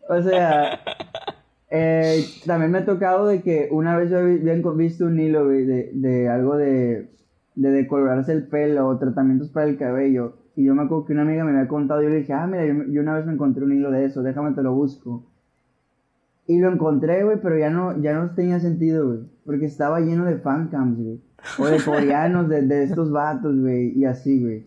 o 0.10 0.22
sea, 0.24 0.80
eh, 1.70 2.26
también 2.46 2.72
me 2.72 2.80
ha 2.80 2.86
tocado 2.86 3.28
de 3.28 3.42
que 3.42 3.70
una 3.72 3.96
vez 3.98 4.10
yo 4.10 4.18
había 4.20 4.36
visto 4.76 5.06
un 5.06 5.20
hilo, 5.20 5.46
güey, 5.46 5.66
de, 5.66 5.92
de 5.94 6.28
algo 6.30 6.58
de, 6.58 7.10
de 7.56 7.72
decolorarse 7.72 8.32
el 8.32 8.48
pelo 8.48 8.88
o 8.88 8.98
tratamientos 8.98 9.50
para 9.50 9.68
el 9.68 9.78
cabello. 9.78 10.34
Y 10.56 10.66
yo 10.66 10.76
me 10.76 10.84
acuerdo 10.84 11.06
que 11.06 11.14
una 11.14 11.22
amiga 11.24 11.44
me 11.44 11.52
había 11.52 11.68
contado 11.68 12.02
y 12.02 12.06
yo 12.06 12.10
le 12.10 12.18
dije, 12.18 12.34
ah, 12.34 12.48
mira, 12.48 12.66
yo, 12.66 12.74
yo 12.90 13.02
una 13.02 13.16
vez 13.16 13.26
me 13.26 13.34
encontré 13.34 13.64
un 13.64 13.74
hilo 13.74 13.92
de 13.92 14.06
eso, 14.06 14.22
déjame 14.22 14.52
te 14.52 14.64
lo 14.64 14.74
busco. 14.74 15.24
Y 16.48 16.60
lo 16.60 16.72
encontré, 16.72 17.24
güey, 17.24 17.38
pero 17.42 17.58
ya 17.58 17.70
no, 17.70 18.02
ya 18.02 18.14
no 18.14 18.32
tenía 18.32 18.60
sentido, 18.60 19.08
güey. 19.08 19.20
Porque 19.46 19.66
estaba 19.66 20.00
lleno 20.00 20.26
de 20.26 20.38
fancams, 20.38 20.98
güey. 20.98 21.22
O 21.60 21.66
de 21.66 21.82
coreanos, 21.86 22.50
de, 22.50 22.64
de 22.64 22.84
estos 22.84 23.12
vatos, 23.12 23.58
güey. 23.58 23.98
Y 23.98 24.06
así, 24.06 24.42
güey. 24.42 24.66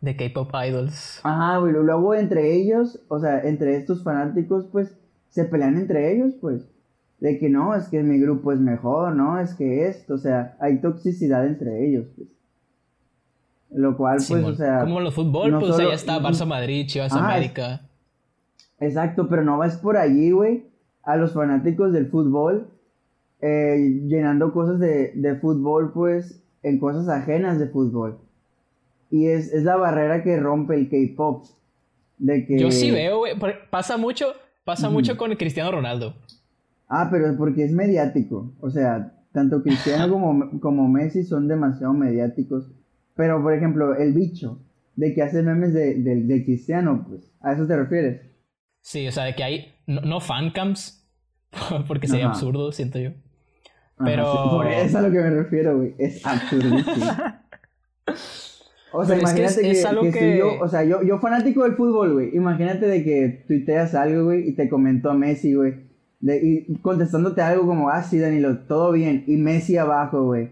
De 0.00 0.16
K-pop 0.16 0.50
idols. 0.66 1.20
Ajá, 1.22 1.58
güey. 1.58 1.72
Luego 1.72 2.14
entre 2.14 2.54
ellos, 2.54 3.00
o 3.08 3.18
sea, 3.18 3.40
entre 3.40 3.76
estos 3.76 4.02
fanáticos, 4.02 4.66
pues, 4.70 4.94
se 5.30 5.44
pelean 5.44 5.78
entre 5.78 6.12
ellos, 6.12 6.34
pues. 6.40 6.68
De 7.22 7.38
que 7.38 7.48
no, 7.48 7.76
es 7.76 7.88
que 7.88 8.02
mi 8.02 8.18
grupo 8.18 8.50
es 8.50 8.58
mejor, 8.58 9.14
¿no? 9.14 9.38
Es 9.38 9.54
que 9.54 9.86
esto, 9.86 10.14
o 10.14 10.18
sea, 10.18 10.56
hay 10.58 10.80
toxicidad 10.80 11.46
entre 11.46 11.86
ellos, 11.86 12.06
pues. 12.16 12.28
Lo 13.70 13.96
cual, 13.96 14.18
pues, 14.28 14.44
o 14.44 14.54
sea... 14.56 14.80
Como 14.80 14.98
los 14.98 15.14
fútbol, 15.14 15.52
no 15.52 15.60
pues 15.60 15.76
solo- 15.76 15.86
allá 15.86 15.94
está 15.94 16.18
Barça 16.18 16.44
Madrid, 16.44 16.84
Chivas 16.88 17.12
Ajá, 17.12 17.30
América. 17.32 17.82
Exacto, 18.80 19.28
pero 19.28 19.44
no 19.44 19.56
vas 19.56 19.76
por 19.76 19.96
allí, 19.96 20.32
güey, 20.32 20.64
a 21.04 21.14
los 21.14 21.32
fanáticos 21.32 21.92
del 21.92 22.08
fútbol, 22.08 22.66
eh, 23.40 24.00
llenando 24.08 24.52
cosas 24.52 24.80
de, 24.80 25.12
de 25.14 25.36
fútbol, 25.36 25.92
pues, 25.92 26.42
en 26.64 26.80
cosas 26.80 27.08
ajenas 27.08 27.60
de 27.60 27.68
fútbol. 27.68 28.18
Y 29.12 29.28
es, 29.28 29.52
es 29.52 29.62
la 29.62 29.76
barrera 29.76 30.24
que 30.24 30.40
rompe 30.40 30.74
el 30.74 30.88
K-pop. 30.90 31.46
De 32.18 32.44
que... 32.46 32.58
Yo 32.58 32.72
sí 32.72 32.90
veo, 32.90 33.18
güey. 33.18 33.34
Pasa 33.70 33.96
mucho, 33.96 34.32
pasa 34.64 34.90
mucho 34.90 35.16
con 35.16 35.32
Cristiano 35.36 35.70
Ronaldo. 35.70 36.16
Ah, 36.94 37.08
pero 37.10 37.34
porque 37.38 37.64
es 37.64 37.72
mediático. 37.72 38.52
O 38.60 38.68
sea, 38.68 39.14
tanto 39.32 39.62
Cristiano 39.62 40.12
como, 40.12 40.60
como 40.60 40.88
Messi 40.88 41.24
son 41.24 41.48
demasiado 41.48 41.94
mediáticos. 41.94 42.70
Pero, 43.16 43.40
por 43.42 43.54
ejemplo, 43.54 43.94
el 43.96 44.12
bicho, 44.12 44.60
de 44.96 45.14
que 45.14 45.22
hace 45.22 45.42
memes 45.42 45.72
de, 45.72 45.94
de, 45.94 46.16
de 46.24 46.44
Cristiano, 46.44 47.06
pues, 47.08 47.32
¿a 47.40 47.52
eso 47.54 47.66
te 47.66 47.76
refieres? 47.76 48.20
Sí, 48.82 49.06
o 49.08 49.12
sea, 49.12 49.24
de 49.24 49.34
que 49.34 49.42
hay 49.42 49.74
no, 49.86 50.02
no 50.02 50.20
fancams, 50.20 51.08
porque 51.88 52.08
sería 52.08 52.26
Ajá. 52.26 52.34
absurdo, 52.34 52.72
siento 52.72 52.98
yo. 52.98 53.10
Ajá, 53.96 54.04
Pero- 54.04 54.32
sí, 54.32 54.38
por 54.50 54.66
eso 54.66 54.98
a 54.98 55.02
lo 55.02 55.10
que 55.10 55.18
me 55.18 55.30
refiero, 55.30 55.76
güey. 55.78 55.94
Es 55.98 56.26
absurdísimo. 56.26 57.06
O 58.94 59.06
sea, 59.06 59.16
Pero 59.16 59.26
es 59.26 59.32
que 59.32 59.40
imagínate 59.40 59.46
es- 59.46 59.56
que, 59.60 59.70
es 59.70 59.84
algo 59.86 60.02
que 60.02 60.12
si 60.12 60.18
que- 60.18 60.38
yo, 60.38 60.60
o 60.60 60.68
sea, 60.68 60.84
yo, 60.84 61.02
yo 61.02 61.18
fanático 61.18 61.62
del 61.62 61.76
fútbol, 61.76 62.12
güey. 62.12 62.36
Imagínate 62.36 62.86
de 62.86 63.02
que 63.02 63.44
tuiteas 63.48 63.94
algo, 63.94 64.24
güey, 64.24 64.46
y 64.50 64.52
te 64.54 64.68
comentó 64.68 65.10
a 65.10 65.14
Messi, 65.14 65.54
güey. 65.54 65.90
De- 66.22 66.40
Y 66.68 66.74
contestándote 66.78 67.42
algo 67.42 67.66
como, 67.66 67.90
ah, 67.90 68.02
sí, 68.02 68.18
Danilo, 68.18 68.56
todo 68.60 68.92
bien. 68.92 69.24
Y 69.26 69.36
Messi 69.36 69.76
abajo, 69.76 70.24
güey. 70.24 70.50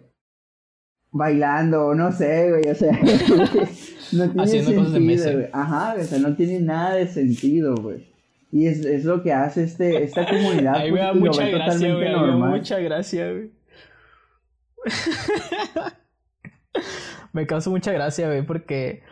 Bailando, 1.12 1.86
o 1.86 1.94
no 1.94 2.12
sé, 2.12 2.50
güey. 2.50 2.68
O 2.70 2.74
sea, 2.74 2.92
no 4.12 4.28
tiene 4.28 4.42
Haciendo 4.42 4.74
cosas 4.74 4.92
de 4.92 4.98
sentido, 4.98 5.00
Messi. 5.00 5.32
güey. 5.32 5.46
Ajá, 5.52 5.94
o 5.98 6.02
sea, 6.04 6.18
no 6.18 6.36
tiene 6.36 6.60
nada 6.60 6.96
de 6.96 7.06
sentido, 7.08 7.74
güey. 7.76 8.10
Y 8.52 8.66
es, 8.66 8.84
es 8.84 9.04
lo 9.04 9.22
que 9.22 9.32
hace 9.32 9.62
este, 9.62 10.02
esta 10.02 10.26
comunidad. 10.28 10.74
Ahí 10.74 10.90
pues, 10.90 11.00
me 11.00 11.06
da 11.06 11.14
mucha 11.14 11.48
gracia, 11.48 11.88
güey. 11.94 12.04
me 12.04 12.10
da 12.12 12.20
normal. 12.20 12.50
mucha 12.50 12.78
gracia, 12.80 13.30
güey. 13.32 13.50
me 17.32 17.46
causa 17.46 17.70
mucha 17.70 17.92
gracia, 17.92 18.26
güey, 18.26 18.42
porque 18.44 19.02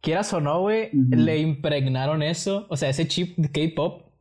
quieras 0.00 0.32
o 0.32 0.40
no, 0.40 0.60
güey, 0.60 0.90
le 0.92 1.38
impregnaron 1.38 2.22
eso. 2.22 2.66
O 2.68 2.76
sea, 2.76 2.88
ese 2.88 3.08
chip 3.08 3.36
de 3.36 3.48
K-pop 3.50 4.11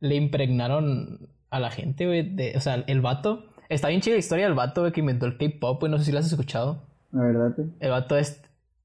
le 0.00 0.14
impregnaron 0.16 1.28
a 1.50 1.60
la 1.60 1.70
gente, 1.70 2.06
güey. 2.06 2.22
de- 2.34 2.54
O 2.56 2.60
sea, 2.60 2.74
el 2.86 3.00
vato. 3.00 3.46
Está 3.68 3.88
bien 3.88 4.00
chida 4.00 4.14
la 4.14 4.18
historia 4.20 4.46
del 4.46 4.54
vato, 4.54 4.80
güey, 4.82 4.92
que 4.92 5.00
inventó 5.00 5.26
el 5.26 5.36
K-pop, 5.38 5.80
güey. 5.80 5.90
No 5.92 5.98
sé 5.98 6.04
si 6.06 6.12
lo 6.12 6.18
has 6.18 6.26
escuchado. 6.26 6.86
La 7.12 7.22
verdad. 7.22 7.54
El 7.80 7.90
vato 7.90 8.16
es. 8.16 8.42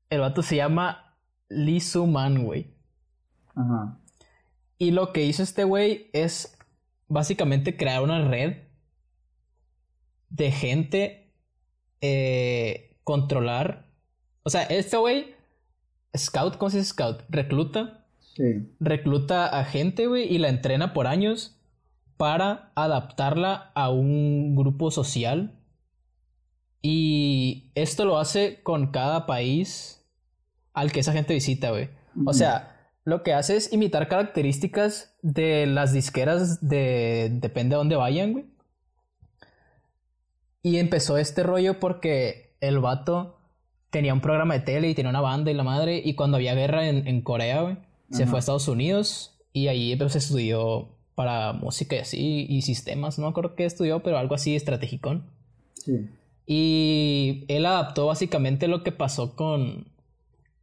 El 0.09 0.19
vato 0.19 0.41
se 0.43 0.55
llama 0.57 1.15
Lee 1.49 1.79
Soo-man, 1.81 2.43
güey. 2.43 2.73
Ajá. 3.55 3.97
Y 4.77 4.91
lo 4.91 5.11
que 5.13 5.23
hizo 5.25 5.41
este 5.41 5.63
güey 5.63 6.09
es 6.13 6.57
básicamente 7.07 7.77
crear 7.77 8.01
una 8.03 8.27
red 8.27 8.57
de 10.29 10.51
gente, 10.51 11.31
eh, 12.01 12.97
controlar. 13.03 13.85
O 14.43 14.49
sea, 14.49 14.63
este 14.63 14.97
güey, 14.97 15.35
scout, 16.15 16.57
¿cómo 16.57 16.69
se 16.69 16.79
dice 16.79 16.89
scout? 16.89 17.23
Recluta. 17.29 18.04
Sí. 18.35 18.69
Recluta 18.79 19.47
a 19.47 19.63
gente, 19.63 20.07
güey, 20.07 20.31
y 20.31 20.37
la 20.37 20.49
entrena 20.49 20.93
por 20.93 21.07
años 21.07 21.57
para 22.17 22.71
adaptarla 22.75 23.71
a 23.75 23.89
un 23.89 24.55
grupo 24.55 24.91
social. 24.91 25.59
Y 26.81 27.71
esto 27.75 28.05
lo 28.05 28.19
hace 28.19 28.61
con 28.61 28.91
cada 28.91 29.25
país 29.25 30.05
al 30.73 30.91
que 30.91 30.99
esa 30.99 31.13
gente 31.13 31.33
visita, 31.33 31.71
güey. 31.71 31.89
O 32.25 32.33
sea, 32.33 32.91
lo 33.05 33.23
que 33.23 33.33
hace 33.33 33.55
es 33.55 33.73
imitar 33.73 34.07
características 34.07 35.15
de 35.21 35.65
las 35.65 35.93
disqueras 35.93 36.67
de... 36.67 37.29
Depende 37.33 37.73
de 37.73 37.77
dónde 37.77 37.95
vayan, 37.95 38.33
güey. 38.33 38.45
Y 40.61 40.77
empezó 40.77 41.17
este 41.17 41.43
rollo 41.43 41.79
porque 41.79 42.55
el 42.59 42.79
vato 42.79 43.39
tenía 43.89 44.13
un 44.13 44.21
programa 44.21 44.55
de 44.55 44.59
tele 44.61 44.89
y 44.89 44.95
tenía 44.95 45.09
una 45.09 45.21
banda 45.21 45.51
y 45.51 45.53
la 45.53 45.63
madre. 45.63 46.01
Y 46.03 46.15
cuando 46.15 46.37
había 46.37 46.55
guerra 46.55 46.87
en, 46.87 47.07
en 47.07 47.21
Corea, 47.21 47.61
güey, 47.61 47.77
se 48.11 48.23
Ajá. 48.23 48.29
fue 48.29 48.37
a 48.37 48.39
Estados 48.39 48.67
Unidos 48.67 49.37
y 49.53 49.67
ahí 49.67 49.95
pues, 49.95 50.15
estudió 50.15 50.89
para 51.15 51.53
música 51.53 51.95
y 51.95 51.99
así 51.99 52.45
y 52.49 52.61
sistemas. 52.61 53.17
No 53.17 53.25
me 53.25 53.31
acuerdo 53.31 53.55
qué 53.55 53.65
estudió, 53.65 54.03
pero 54.03 54.17
algo 54.17 54.35
así 54.35 54.55
estratégico. 54.55 55.21
Sí. 55.75 56.09
Y 56.45 57.45
él 57.47 57.65
adaptó 57.65 58.05
básicamente 58.07 58.67
lo 58.67 58.83
que 58.83 58.91
pasó 58.91 59.35
con, 59.35 59.87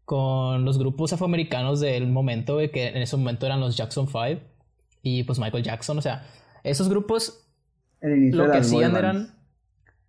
con 0.04 0.64
los 0.64 0.78
grupos 0.78 1.12
afroamericanos 1.12 1.80
del 1.80 2.08
momento, 2.08 2.58
que 2.72 2.88
en 2.88 2.98
ese 2.98 3.16
momento 3.16 3.46
eran 3.46 3.60
los 3.60 3.76
Jackson 3.76 4.06
5 4.06 4.40
y 5.02 5.24
pues 5.24 5.38
Michael 5.38 5.64
Jackson. 5.64 5.98
O 5.98 6.02
sea, 6.02 6.26
esos 6.62 6.88
grupos 6.88 7.46
lo 8.00 8.50
que 8.50 8.58
hacían 8.58 8.92
bands. 8.92 8.98
eran. 8.98 9.34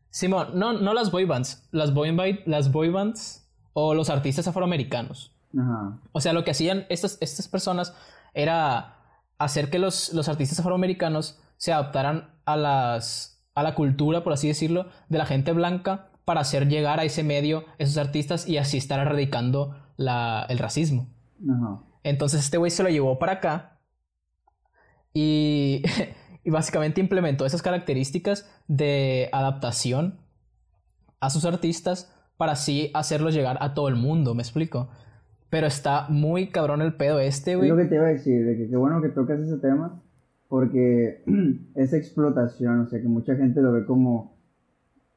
Simón, 0.10 0.50
no, 0.54 0.74
no 0.74 0.94
las 0.94 1.10
boy 1.10 1.26
bands, 1.26 1.68
las 1.72 1.94
boy, 1.94 2.16
las 2.46 2.72
boy 2.72 2.90
bands 2.90 3.50
o 3.74 3.96
los 3.96 4.10
artistas 4.10 4.48
afroamericanos. 4.48 5.33
Ajá. 5.58 6.00
O 6.12 6.22
sea, 6.22 6.34
lo 6.34 6.44
que 6.44 6.52
hacían 6.52 6.86
estas, 6.90 7.18
estas 7.22 7.48
personas 7.48 7.94
era 8.34 8.98
hacer 9.38 9.70
que 9.70 9.80
los, 9.80 10.14
los 10.14 10.30
artistas 10.30 10.60
afroamericanos 10.60 11.40
se 11.58 11.74
adaptaran 11.74 12.34
a, 12.46 12.58
las, 12.58 13.44
a 13.56 13.64
la 13.64 13.76
cultura, 13.76 14.24
por 14.24 14.34
así 14.34 14.48
decirlo, 14.48 14.88
de 15.10 15.18
la 15.18 15.26
gente 15.26 15.52
blanca 15.52 16.10
para 16.26 16.42
hacer 16.42 16.68
llegar 16.68 17.00
a 17.00 17.04
ese 17.04 17.24
medio 17.24 17.66
esos 17.78 17.98
artistas 17.98 18.48
y 18.48 18.58
así 18.58 18.78
estar 18.78 19.00
erradicando 19.00 19.76
la, 19.98 20.46
el 20.50 20.58
racismo. 20.58 21.10
Ajá. 21.50 21.84
Entonces 22.04 22.42
este 22.42 22.58
güey 22.58 22.72
se 22.72 22.84
lo 22.84 22.90
llevó 22.90 23.20
para 23.20 23.34
acá 23.34 23.80
y, 25.14 25.84
y 26.44 26.50
básicamente 26.50 27.02
implementó 27.02 27.46
esas 27.46 27.62
características 27.62 28.50
de 28.68 29.30
adaptación 29.32 30.20
a 31.20 31.30
sus 31.30 31.46
artistas 31.46 32.14
para 32.38 32.54
así 32.54 32.92
hacerlos 32.94 33.34
llegar 33.34 33.58
a 33.62 33.74
todo 33.74 33.88
el 33.88 33.96
mundo, 33.96 34.36
¿me 34.36 34.44
explico? 34.44 34.90
Pero 35.54 35.68
está 35.68 36.08
muy 36.10 36.48
cabrón 36.48 36.82
el 36.82 36.96
pedo 36.96 37.20
este, 37.20 37.52
Es 37.52 37.58
güey. 37.58 37.70
lo 37.70 37.78
que 37.78 37.86
te 37.86 37.94
iba 37.94 38.08
a 38.08 38.10
decir, 38.10 38.44
de 38.44 38.58
que 38.58 38.68
qué 38.70 38.76
bueno 38.76 39.04
que 39.04 39.10
tocas 39.10 39.40
ese 39.40 39.60
tema, 39.60 40.02
porque 40.48 41.22
es 41.76 41.94
explotación, 41.94 42.80
o 42.80 42.88
sea, 42.88 43.00
que 43.00 43.08
mucha 43.08 43.36
gente 43.36 43.62
lo 43.62 43.72
ve 43.72 43.86
como, 43.86 44.36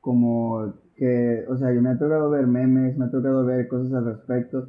como 0.03 0.75
que, 0.95 1.47
o 1.49 1.57
sea, 1.57 1.73
yo 1.73 1.81
me 1.81 1.89
ha 1.89 1.99
tocado 1.99 2.29
ver 2.29 2.47
memes, 2.47 2.99
me 2.99 3.07
ha 3.07 3.11
tocado 3.11 3.47
ver 3.47 3.67
cosas 3.67 3.95
al 3.95 4.05
respecto, 4.05 4.69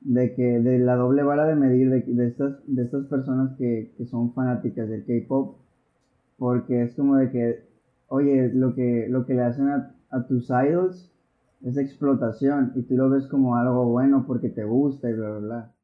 de 0.00 0.34
que 0.34 0.60
de 0.60 0.78
la 0.78 0.96
doble 0.96 1.22
vara 1.22 1.46
de 1.48 1.56
medir 1.56 1.90
de, 1.90 2.00
de 2.00 2.26
estas, 2.26 2.54
de 2.66 2.84
estas 2.84 3.04
personas 3.04 3.54
que, 3.58 3.92
que 3.98 4.06
son 4.06 4.32
fanáticas 4.32 4.88
del 4.88 5.04
K-pop, 5.04 5.58
porque 6.38 6.84
es 6.84 6.94
como 6.94 7.16
de 7.16 7.30
que, 7.30 7.68
oye, 8.08 8.50
lo 8.54 8.74
que, 8.74 9.06
lo 9.10 9.26
que 9.26 9.34
le 9.34 9.42
hacen 9.42 9.68
a, 9.68 9.94
a 10.08 10.26
tus 10.26 10.48
idols 10.48 11.13
es 11.64 11.76
explotación 11.78 12.72
y 12.76 12.82
tú 12.82 12.94
lo 12.94 13.08
ves 13.08 13.26
como 13.26 13.56
algo 13.56 13.86
bueno 13.86 14.24
porque 14.26 14.48
te 14.48 14.64
gusta 14.64 15.08
y 15.08 15.14
bla, 15.14 15.30
bla, 15.30 15.38
bla. 15.38 15.74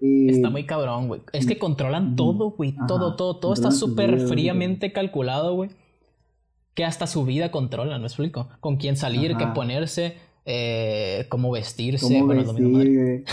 Y 0.00 0.28
Está 0.28 0.50
muy 0.50 0.64
cabrón, 0.64 1.08
güey. 1.08 1.22
Es 1.32 1.46
que 1.46 1.58
controlan 1.58 2.14
todo, 2.14 2.52
güey. 2.52 2.76
Todo, 2.86 3.16
todo, 3.16 3.40
todo 3.40 3.52
está 3.52 3.72
súper 3.72 4.20
fríamente 4.20 4.92
calculado, 4.92 5.54
güey. 5.54 5.70
Que 6.74 6.84
hasta 6.84 7.08
su 7.08 7.24
vida 7.24 7.50
controlan, 7.50 8.00
¿me 8.00 8.06
explico? 8.06 8.48
Con 8.60 8.76
quién 8.76 8.96
salir, 8.96 9.36
qué 9.36 9.46
ponerse, 9.48 10.14
eh, 10.44 11.26
cómo 11.28 11.50
vestirse. 11.50 12.06
cómo 12.20 12.26
bueno, 12.26 12.52
vestir. 12.52 13.24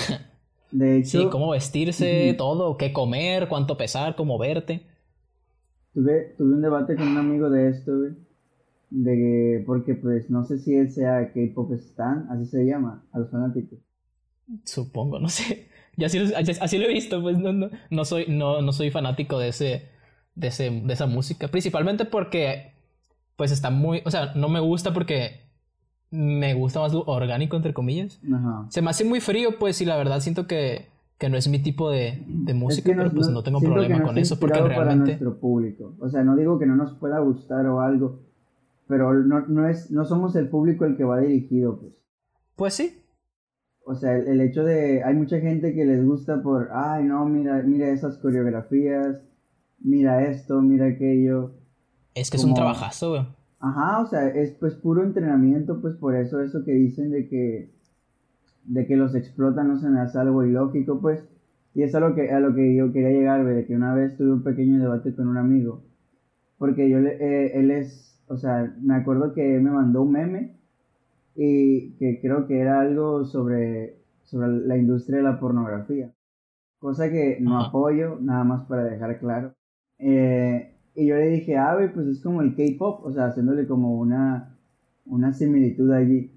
De 0.72 0.98
hecho, 0.98 1.22
Sí, 1.22 1.27
cómo 1.29 1.51
vestirse, 1.51 2.34
todo, 2.36 2.77
qué 2.77 2.91
comer, 2.91 3.48
cuánto 3.48 3.77
pesar, 3.77 4.15
cómo 4.15 4.39
verte. 4.39 4.88
tuve, 5.94 6.34
tuve 6.36 6.55
un 6.55 6.62
debate 6.62 6.96
con 6.96 7.10
un 7.10 7.17
amigo 7.17 7.50
de 7.51 7.70
esto, 7.70 7.96
güey. 7.96 8.25
De 8.98 9.12
que, 9.14 9.64
porque 9.66 9.96
pues 9.96 10.30
no 10.30 10.46
sé 10.46 10.58
si 10.58 10.74
él 10.74 10.90
sea 10.90 11.34
K-pop 11.34 11.72
stan, 11.74 12.28
así 12.30 12.46
se 12.46 12.66
llama, 12.66 13.04
a 13.12 13.20
los 13.20 13.30
fanáticos. 13.30 13.80
Supongo, 14.64 15.20
no 15.20 15.30
sé. 15.30 15.68
Ya 15.98 16.08
así, 16.08 16.20
lo- 16.20 16.36
así- 16.36 16.78
lo 16.78 16.84
he 16.84 16.94
visto, 16.94 17.22
pues 17.22 17.38
no, 17.38 17.54
no, 17.54 17.70
no 17.90 18.04
soy, 18.04 18.25
no, 18.28 18.62
no 18.62 18.74
soy 18.74 18.92
fanático 18.92 19.40
de 19.40 19.48
ese, 19.48 19.84
de 20.36 20.48
ese, 20.50 20.70
de 20.70 20.94
esa 20.94 21.06
música. 21.08 21.48
Principalmente 21.48 22.04
porque, 22.04 22.74
pues 23.38 23.50
está 23.54 23.70
muy, 23.70 24.02
o 24.06 24.12
sea, 24.12 24.34
no 24.36 24.50
me 24.50 24.60
gusta 24.60 24.92
porque 24.94 25.46
me 26.12 26.54
gusta 26.54 26.82
más 26.82 26.94
lo 26.94 27.04
orgánico, 27.06 27.56
entre 27.56 27.74
comillas. 27.74 28.20
Ajá. 28.30 28.66
Se 28.72 28.82
me 28.82 28.90
hace 28.90 29.06
muy 29.06 29.22
frío, 29.22 29.58
pues, 29.58 29.80
y 29.80 29.86
la 29.86 29.96
verdad 29.96 30.20
siento 30.20 30.48
que, 30.48 30.88
que 31.18 31.30
no 31.30 31.38
es 31.38 31.48
mi 31.48 31.60
tipo 31.60 31.90
de, 31.90 32.22
de 32.28 32.54
música, 32.54 32.92
Es 32.92 32.98
que 32.98 33.02
pero 33.02 33.16
pues 33.16 33.30
no 33.30 33.42
tengo 33.42 33.62
problema 33.62 34.04
con 34.04 34.18
eso 34.18 34.38
porque 34.38 34.58
inspirado 34.60 34.75
para 34.75 34.88
realmente... 34.96 35.12
nuestro 35.12 35.40
público. 35.40 35.96
O 36.02 36.10
sea, 36.10 36.25
no 36.25 36.36
digo 36.36 36.60
que 36.60 36.66
no 36.66 36.75
nos 36.75 36.94
pueda 36.96 37.20
gustar 37.20 37.66
o 37.68 37.80
algo, 37.80 38.20
pero 38.88 39.13
no, 39.13 39.48
no, 39.48 39.68
es, 39.68 39.92
no 39.92 40.06
somos 40.06 40.36
el 40.36 40.50
público 40.50 40.86
el 40.86 40.98
que 40.98 41.04
va 41.04 41.20
dirigido, 41.20 41.80
pues. 41.80 41.98
Pues 42.56 42.74
sí, 42.74 43.01
O 43.86 43.96
sea, 43.96 44.15
el, 44.15 44.27
el 44.27 44.42
hecho 44.42 44.63
de, 44.63 45.04
hay 45.04 45.13
mucha 45.13 45.39
gente 45.39 45.74
que 45.74 45.86
les 45.86 46.06
gusta 46.06 46.42
por, 46.42 46.70
ay, 46.72 47.04
no, 47.04 47.25
mira, 47.25 47.62
mira 47.63 47.89
esas 47.89 48.18
coreografías, 48.18 49.22
mira 49.80 50.25
esto, 50.27 50.62
mira 50.62 50.88
aquello. 50.88 51.54
es 52.13 52.30
que 52.30 52.38
es 52.38 52.44
un 52.44 52.54
trabajazo, 52.54 53.10
güey. 53.12 53.27
Ajá, 53.60 54.01
o 54.01 54.06
sea, 54.06 54.27
es 54.27 54.51
pues 54.51 54.75
puro 54.75 55.04
entrenamiento, 55.04 55.82
pues 55.82 55.96
por 55.96 56.15
eso 56.15 56.39
eso 56.39 56.64
que 56.64 56.72
dicen 56.72 57.12
de 57.12 57.27
que, 57.27 57.74
de 58.66 58.86
que 58.86 58.96
los 58.96 59.16
explotan 59.16 59.68
no 59.68 59.79
se 59.79 59.90
me 59.90 60.00
hace 60.01 60.20
algo 60.20 60.44
ilógico, 60.46 61.00
pues. 61.01 61.27
Y 61.74 61.83
es 61.83 61.94
a 61.96 62.00
lo 62.00 62.16
que, 62.16 62.31
a 62.31 62.40
lo 62.40 62.53
que 62.53 62.75
yo 62.75 62.94
quería 62.94 63.10
llegar, 63.10 63.44
güey, 63.44 63.55
de 63.55 63.66
que 63.66 63.75
una 63.75 63.94
vez 63.94 64.16
tuve 64.18 64.31
un 64.31 64.44
pequeño 64.44 64.79
debate 64.79 65.14
con 65.16 65.27
un 65.27 65.38
amigo. 65.38 65.83
Porque 66.57 66.90
yo 66.90 67.00
le, 67.00 67.16
eh, 67.20 67.60
él 67.60 67.72
es, 67.72 68.15
o 68.27 68.38
sea, 68.38 68.74
me 68.81 68.96
acuerdo 68.96 69.33
que 69.33 69.59
me 69.59 69.72
mandó 69.72 70.03
un 70.03 70.11
meme 70.11 70.55
y 71.35 71.92
que 71.98 72.20
creo 72.22 72.48
que 72.48 72.59
era 72.59 72.81
algo 72.81 73.25
sobre, 73.25 73.98
sobre 74.24 74.48
la 74.68 74.77
industria 74.77 75.18
de 75.18 75.24
la 75.24 75.40
pornografía. 75.40 76.14
Cosa 76.79 77.09
que 77.09 77.40
no 77.42 77.57
Ajá. 77.57 77.70
apoyo, 77.70 78.18
nada 78.22 78.44
más 78.44 78.66
para 78.68 78.83
dejar 78.85 79.20
claro. 79.20 79.53
Eh, 80.00 80.74
y 80.96 81.07
yo 81.07 81.16
le 81.16 81.27
dije, 81.29 81.57
ah, 81.57 81.77
pues 81.94 82.07
es 82.07 82.22
como 82.22 82.42
el 82.42 82.55
K-pop, 82.55 83.05
o 83.05 83.11
sea, 83.11 83.25
haciéndole 83.27 83.68
como 83.68 83.98
una, 84.00 84.57
una 85.05 85.33
similitud 85.33 85.92
allí. 85.92 86.31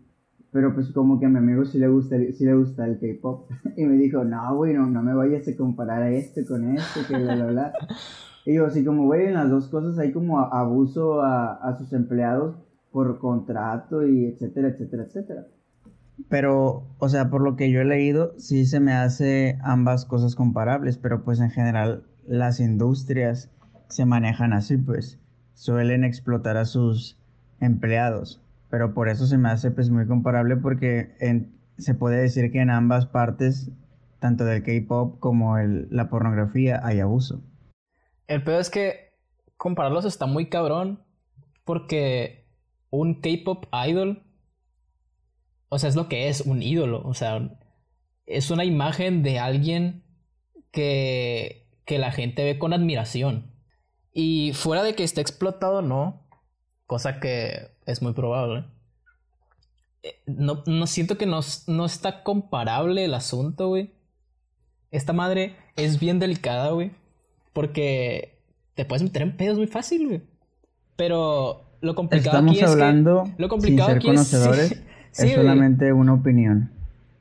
Pero 0.51 0.74
pues 0.74 0.90
como 0.92 1.20
que 1.20 1.27
a 1.27 1.29
mi 1.29 1.38
amigo 1.38 1.64
sí 1.66 1.79
le 1.79 1.88
gusta, 1.88 2.16
el- 2.16 2.35
sí 2.35 2.44
le 2.44 2.55
gusta 2.55 2.87
el 2.87 2.98
K-pop. 2.98 3.48
y 3.77 3.85
me 3.85 3.96
dijo, 3.96 4.24
no, 4.24 4.57
güey, 4.57 4.74
no, 4.74 4.87
no 4.87 5.03
me 5.03 5.14
vayas 5.14 5.46
a 5.46 5.57
comparar 5.57 6.03
a 6.03 6.11
este 6.11 6.44
con 6.46 6.64
este, 6.77 7.01
que 7.07 7.14
bla, 7.14 7.35
bla, 7.35 7.46
bla. 7.46 7.72
Y 8.49 8.55
yo 8.55 8.65
así 8.65 8.83
como, 8.83 9.05
güey, 9.05 9.27
en 9.27 9.35
las 9.35 9.51
dos 9.51 9.69
cosas 9.69 9.99
hay 9.99 10.11
como 10.11 10.41
abuso 10.41 11.21
a, 11.21 11.53
a 11.57 11.77
sus 11.77 11.93
empleados 11.93 12.57
por 12.91 13.19
contrato 13.19 14.07
y 14.07 14.25
etcétera, 14.25 14.69
etcétera, 14.69 15.03
etcétera. 15.03 15.47
Pero, 16.31 16.87
o 16.97 17.09
sea, 17.11 17.29
por 17.29 17.43
lo 17.43 17.57
que 17.57 17.71
yo 17.71 17.83
he 17.83 17.85
leído, 17.85 18.33
sí 18.39 18.65
se 18.65 18.81
me 18.81 18.95
hace 18.95 19.59
ambas 19.63 20.07
cosas 20.07 20.35
comparables, 20.35 20.97
pero 20.97 21.25
pues 21.25 21.41
en 21.41 21.51
general 21.51 22.05
las 22.27 22.59
industrias 22.59 23.51
se 23.89 24.07
manejan 24.07 24.55
así, 24.55 24.79
pues 24.79 25.21
suelen 25.53 26.03
explotar 26.03 26.57
a 26.57 26.65
sus 26.65 27.19
empleados, 27.61 28.41
pero 28.71 28.95
por 28.95 29.11
eso 29.11 29.27
se 29.27 29.37
me 29.37 29.51
hace 29.51 29.73
pues 29.73 29.91
muy 29.91 30.07
comparable 30.07 30.57
porque 30.57 31.11
se 31.77 31.95
puede 31.95 32.23
decir 32.23 32.51
que 32.51 32.63
en 32.63 32.71
ambas 32.71 33.05
partes, 33.05 33.71
tanto 34.21 34.47
del 34.47 34.63
K-pop 34.63 35.21
como 35.21 35.59
el, 35.59 35.87
la 35.91 36.09
pornografía, 36.09 36.81
hay 36.83 37.01
abuso. 37.01 37.43
El 38.29 38.45
peor 38.45 38.61
es 38.61 38.71
que 38.71 39.12
compararlos 39.57 40.05
está 40.05 40.27
muy 40.27 40.49
cabrón 40.49 41.03
porque 41.64 42.47
un 42.91 43.21
K-pop 43.21 43.67
idol, 43.87 44.23
o 45.69 45.79
sea, 45.79 45.88
es 45.88 45.97
lo 45.97 46.09
que 46.09 46.29
es, 46.29 46.43
un 46.43 46.62
ídolo, 46.62 47.03
o 47.05 47.14
sea, 47.14 47.59
es 48.27 48.51
una 48.51 48.64
imagen 48.64 49.23
de 49.23 49.38
alguien 49.38 50.05
que, 50.71 51.67
que 51.85 51.99
la 51.99 52.12
gente 52.12 52.45
ve 52.45 52.59
con 52.59 52.73
admiración. 52.73 53.51
Y 54.12 54.53
fuera 54.55 54.83
de 54.83 54.95
que 54.95 55.05
esté 55.05 55.21
explotado, 55.21 55.83
no, 55.83 56.23
cosa 56.87 57.21
que 57.21 57.71
es 57.87 58.03
muy 58.03 58.12
probable. 58.12 58.64
eh, 60.03 60.21
No, 60.27 60.62
no 60.67 60.87
siento 60.87 61.19
que 61.19 61.27
no, 61.27 61.41
no 61.67 61.85
está 61.87 62.23
comparable 62.23 63.05
el 63.05 63.14
asunto, 63.14 63.69
güey. 63.69 63.93
Esta 64.91 65.12
madre 65.12 65.57
es 65.77 66.01
bien 66.01 66.19
delicada, 66.19 66.71
güey. 66.71 66.93
Porque 67.53 68.39
te 68.75 68.85
puedes 68.85 69.03
meter 69.03 69.23
en 69.23 69.37
pedos 69.37 69.59
muy 69.59 69.67
fácil, 69.67 70.07
güey. 70.07 70.23
Pero 70.97 71.65
lo 71.81 71.95
complicado 71.95 72.39
Estamos 72.39 72.51
aquí 72.57 72.65
es 72.65 72.71
que... 72.71 73.33
Lo 73.39 73.49
complicado 73.49 73.91
sin 73.91 73.93
ser 73.93 73.97
aquí 73.97 74.07
es... 74.09 74.13
conocedores, 74.13 74.69
sí, 75.13 75.27
es 75.29 75.35
solamente 75.35 75.93
una 75.93 76.15
opinión. 76.15 76.71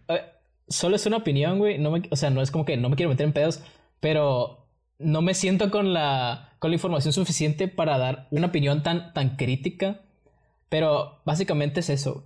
Eh, 0.07 0.21
solo 0.67 0.95
es 0.95 1.05
una 1.05 1.17
opinión, 1.17 1.59
güey. 1.59 1.77
No 1.77 1.91
me- 1.91 2.07
o 2.09 2.15
sea, 2.15 2.29
no 2.29 2.41
es 2.41 2.51
como 2.51 2.65
que 2.65 2.77
no 2.77 2.89
me 2.89 2.95
quiero 2.95 3.09
meter 3.09 3.25
en 3.25 3.33
pedos, 3.33 3.61
pero 3.99 4.65
no 4.99 5.21
me 5.21 5.33
siento 5.33 5.69
con 5.69 5.93
la, 5.93 6.53
con 6.59 6.71
la 6.71 6.75
información 6.75 7.13
suficiente 7.13 7.67
para 7.67 7.97
dar 7.97 8.27
una 8.31 8.47
opinión 8.47 8.83
tan, 8.83 9.13
tan 9.13 9.35
crítica. 9.35 10.01
Pero 10.69 11.21
básicamente 11.25 11.79
es 11.79 11.89
eso. 11.89 12.25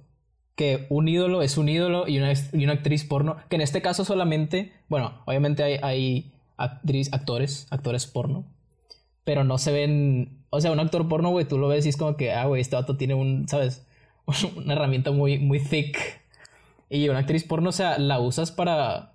Que 0.56 0.88
un 0.90 1.08
ídolo 1.08 1.42
es 1.42 1.58
un 1.58 1.70
ídolo 1.70 2.08
y 2.08 2.18
una, 2.18 2.34
y 2.34 2.64
una 2.64 2.74
actriz 2.74 3.04
porno. 3.04 3.38
Que 3.50 3.56
en 3.56 3.62
este 3.62 3.82
caso 3.82 4.04
solamente, 4.06 4.74
bueno, 4.90 5.22
obviamente 5.26 5.64
hay, 5.64 5.80
hay 5.82 6.32
actriz, 6.63 7.12
actores, 7.13 7.67
actores 7.69 8.08
porno. 8.08 8.45
Pero 9.24 9.43
no 9.43 9.58
se 9.58 9.71
ven. 9.71 10.43
O 10.50 10.60
sea, 10.62 10.71
un 10.71 10.80
actor 10.80 11.08
porno, 11.08 11.30
güey, 11.30 11.47
tú 11.47 11.58
lo 11.58 11.67
ves 11.67 11.86
y 11.86 11.89
es 11.89 11.97
como 11.97 12.17
que, 12.17 12.32
ah, 12.34 12.45
güey, 12.45 12.62
este 12.62 12.76
vato 12.76 12.97
tiene 12.97 13.13
un, 13.13 13.47
¿sabes? 13.47 13.86
Una 14.58 14.74
herramienta 14.74 15.12
muy, 15.12 15.38
muy 15.39 15.60
thick. 15.60 15.97
Y 16.89 17.08
una 17.08 17.19
actriz 17.19 17.43
porno, 17.45 17.69
o 17.69 17.71
sea, 17.71 17.97
la 18.00 18.19
usas 18.19 18.52
para 18.52 19.13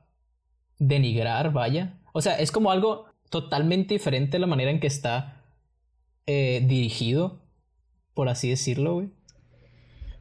denigrar, 0.78 1.52
vaya. 1.52 1.94
O 2.12 2.22
sea, 2.22 2.38
es 2.38 2.50
como 2.50 2.70
algo 2.70 3.06
totalmente 3.28 3.94
diferente 3.94 4.38
la 4.38 4.46
manera 4.46 4.70
en 4.70 4.80
que 4.80 4.86
está 4.86 5.42
eh, 6.26 6.64
dirigido, 6.66 7.40
por 8.14 8.28
así 8.30 8.48
decirlo, 8.48 8.94
güey. 8.94 9.08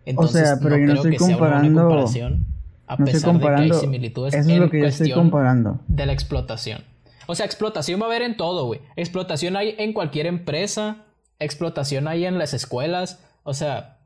Entonces, 0.06 0.42
sea, 0.50 0.60
pero 0.62 0.78
yo 0.78 0.86
no 0.86 0.86
creo 0.86 0.96
estoy 0.96 1.12
que 1.12 1.18
sea 1.20 1.28
una 1.28 1.38
buena 1.38 1.56
comparando- 1.56 1.82
comparación, 1.82 2.46
a 2.88 2.96
No 2.98 3.06
estoy 3.06 3.14
pesar 3.14 3.34
de 3.34 3.40
que 3.40 3.74
hay 3.74 3.80
similitudes 3.80 4.34
Eso 4.34 4.42
es 4.50 4.56
en 4.56 4.62
lo 4.62 4.70
que 4.70 4.80
yo 4.82 4.86
estoy 4.88 5.08
cuestión 5.08 5.20
comparando. 5.30 5.80
de 5.88 6.06
la 6.06 6.14
explotación. 6.14 6.84
O 7.28 7.36
sea, 7.36 7.46
explotación 7.46 8.00
va 8.00 8.06
a 8.06 8.08
haber 8.08 8.22
en 8.22 8.38
todo, 8.38 8.66
güey. 8.66 8.82
Explotación 8.96 9.56
hay 9.56 9.76
en 9.78 9.94
cualquier 9.94 10.28
empresa, 10.28 11.06
explotación 11.40 12.08
hay 12.08 12.26
en 12.26 12.38
las 12.38 12.54
escuelas, 12.54 13.24
o 13.44 13.54
sea, 13.54 14.00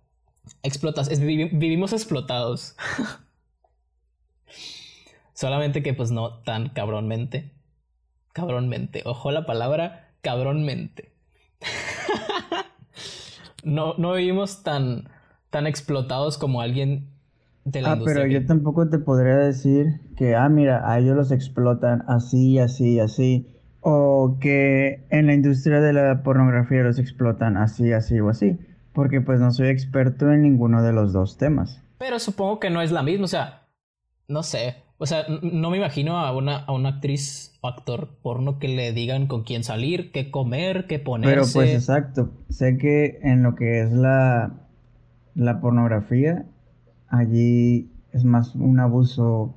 explotas 0.63 1.09
vivimos 1.19 1.93
explotados. 1.93 2.75
Solamente 5.33 5.83
que 5.83 5.93
pues 5.93 6.11
no 6.11 6.39
tan 6.39 6.69
cabrónmente. 6.69 7.51
Cabrónmente. 8.33 9.03
Ojo 9.05 9.31
la 9.31 9.45
palabra 9.45 10.11
cabrónmente. 10.21 11.13
no, 13.63 13.95
no 13.97 14.13
vivimos 14.13 14.63
tan, 14.63 15.09
tan 15.49 15.67
explotados 15.67 16.37
como 16.37 16.61
alguien 16.61 17.09
de 17.71 17.81
la 17.81 17.93
ah, 17.93 17.99
pero 18.03 18.25
yo 18.25 18.45
tampoco 18.45 18.89
te 18.89 18.99
podría 18.99 19.37
decir 19.37 20.01
que, 20.15 20.35
ah, 20.35 20.49
mira, 20.49 20.89
a 20.89 20.99
ellos 20.99 21.15
los 21.15 21.31
explotan 21.31 22.03
así, 22.07 22.59
así, 22.59 22.99
así. 22.99 23.47
O 23.81 24.37
que 24.41 25.05
en 25.09 25.27
la 25.27 25.33
industria 25.33 25.79
de 25.79 25.93
la 25.93 26.23
pornografía 26.23 26.81
los 26.83 26.99
explotan 26.99 27.57
así, 27.57 27.93
así 27.93 28.19
o 28.19 28.29
así. 28.29 28.57
Porque 28.93 29.21
pues 29.21 29.39
no 29.39 29.51
soy 29.51 29.69
experto 29.69 30.31
en 30.31 30.41
ninguno 30.41 30.83
de 30.83 30.91
los 30.91 31.13
dos 31.13 31.37
temas. 31.37 31.81
Pero 31.97 32.19
supongo 32.19 32.59
que 32.59 32.69
no 32.69 32.81
es 32.81 32.91
la 32.91 33.03
misma, 33.03 33.25
o 33.25 33.27
sea, 33.27 33.67
no 34.27 34.43
sé. 34.43 34.75
O 34.97 35.05
sea, 35.05 35.25
no 35.41 35.69
me 35.69 35.77
imagino 35.77 36.17
a 36.17 36.35
una, 36.35 36.57
a 36.57 36.73
una 36.73 36.89
actriz 36.89 37.57
o 37.61 37.69
actor 37.69 38.17
porno 38.21 38.59
que 38.59 38.67
le 38.67 38.91
digan 38.91 39.27
con 39.27 39.43
quién 39.43 39.63
salir, 39.63 40.11
qué 40.11 40.29
comer, 40.29 40.87
qué 40.87 40.99
ponerse. 40.99 41.35
Pero 41.35 41.47
pues 41.53 41.73
exacto. 41.73 42.31
Sé 42.49 42.77
que 42.77 43.19
en 43.23 43.43
lo 43.43 43.55
que 43.55 43.81
es 43.81 43.93
la, 43.93 44.67
la 45.35 45.61
pornografía, 45.61 46.45
allí 47.09 47.91
es 48.11 48.25
más 48.25 48.55
un 48.55 48.79
abuso 48.79 49.55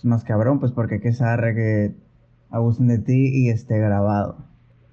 es 0.00 0.04
más 0.06 0.24
cabrón, 0.24 0.60
pues 0.60 0.72
porque 0.72 0.98
que 0.98 1.12
saber 1.12 1.54
que 1.54 1.94
abusen 2.48 2.88
de 2.88 2.98
ti 2.98 3.28
y 3.32 3.50
esté 3.50 3.78
grabado. 3.78 4.38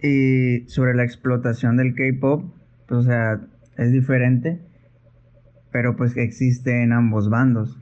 Y 0.03 0.67
sobre 0.67 0.93
la 0.95 1.03
explotación 1.03 1.77
del 1.77 1.95
K-pop, 1.95 2.43
pues 2.87 2.99
o 2.99 3.03
sea, 3.03 3.39
es 3.77 3.91
diferente, 3.93 4.59
pero 5.71 5.95
pues 5.95 6.15
existe 6.17 6.83
en 6.83 6.91
ambos 6.91 7.29
bandos. 7.29 7.81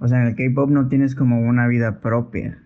O 0.00 0.08
sea, 0.08 0.20
en 0.20 0.28
el 0.28 0.34
K-pop 0.34 0.68
no 0.68 0.88
tienes 0.88 1.14
como 1.14 1.40
una 1.40 1.68
vida 1.68 2.00
propia. 2.00 2.58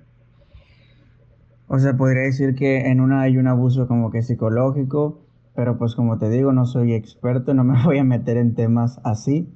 O 1.68 1.78
sea, 1.78 1.96
podría 1.96 2.22
decir 2.22 2.54
que 2.54 2.86
en 2.90 3.00
una 3.00 3.20
hay 3.20 3.36
un 3.36 3.46
abuso 3.46 3.86
como 3.88 4.10
que 4.10 4.22
psicológico, 4.22 5.20
pero 5.54 5.76
pues 5.76 5.94
como 5.94 6.16
te 6.16 6.30
digo, 6.30 6.52
no 6.52 6.64
soy 6.64 6.94
experto, 6.94 7.52
no 7.52 7.62
me 7.62 7.82
voy 7.84 7.98
a 7.98 8.04
meter 8.04 8.38
en 8.38 8.54
temas 8.54 9.00
así. 9.04 9.52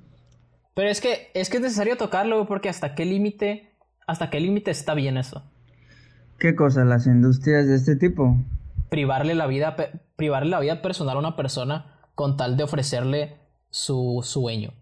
Pero 0.80 0.90
es 0.90 1.02
que 1.02 1.30
es 1.34 1.50
que 1.50 1.58
es 1.58 1.62
necesario 1.62 1.98
tocarlo 1.98 2.46
porque 2.46 2.70
hasta 2.70 2.94
qué 2.94 3.04
límite, 3.04 3.68
hasta 4.06 4.30
qué 4.30 4.40
límite 4.40 4.70
está 4.70 4.94
bien 4.94 5.18
eso. 5.18 5.44
¿Qué 6.38 6.54
cosa? 6.54 6.86
Las 6.86 7.06
industrias 7.06 7.66
de 7.66 7.74
este 7.74 7.96
tipo. 7.96 8.42
Privarle 8.88 9.34
la 9.34 9.46
vida, 9.46 9.76
privarle 10.16 10.48
la 10.48 10.58
vida 10.58 10.80
personal 10.80 11.16
a 11.16 11.18
una 11.18 11.36
persona 11.36 11.98
con 12.14 12.38
tal 12.38 12.56
de 12.56 12.62
ofrecerle 12.62 13.36
su 13.68 14.20
sueño. 14.24 14.72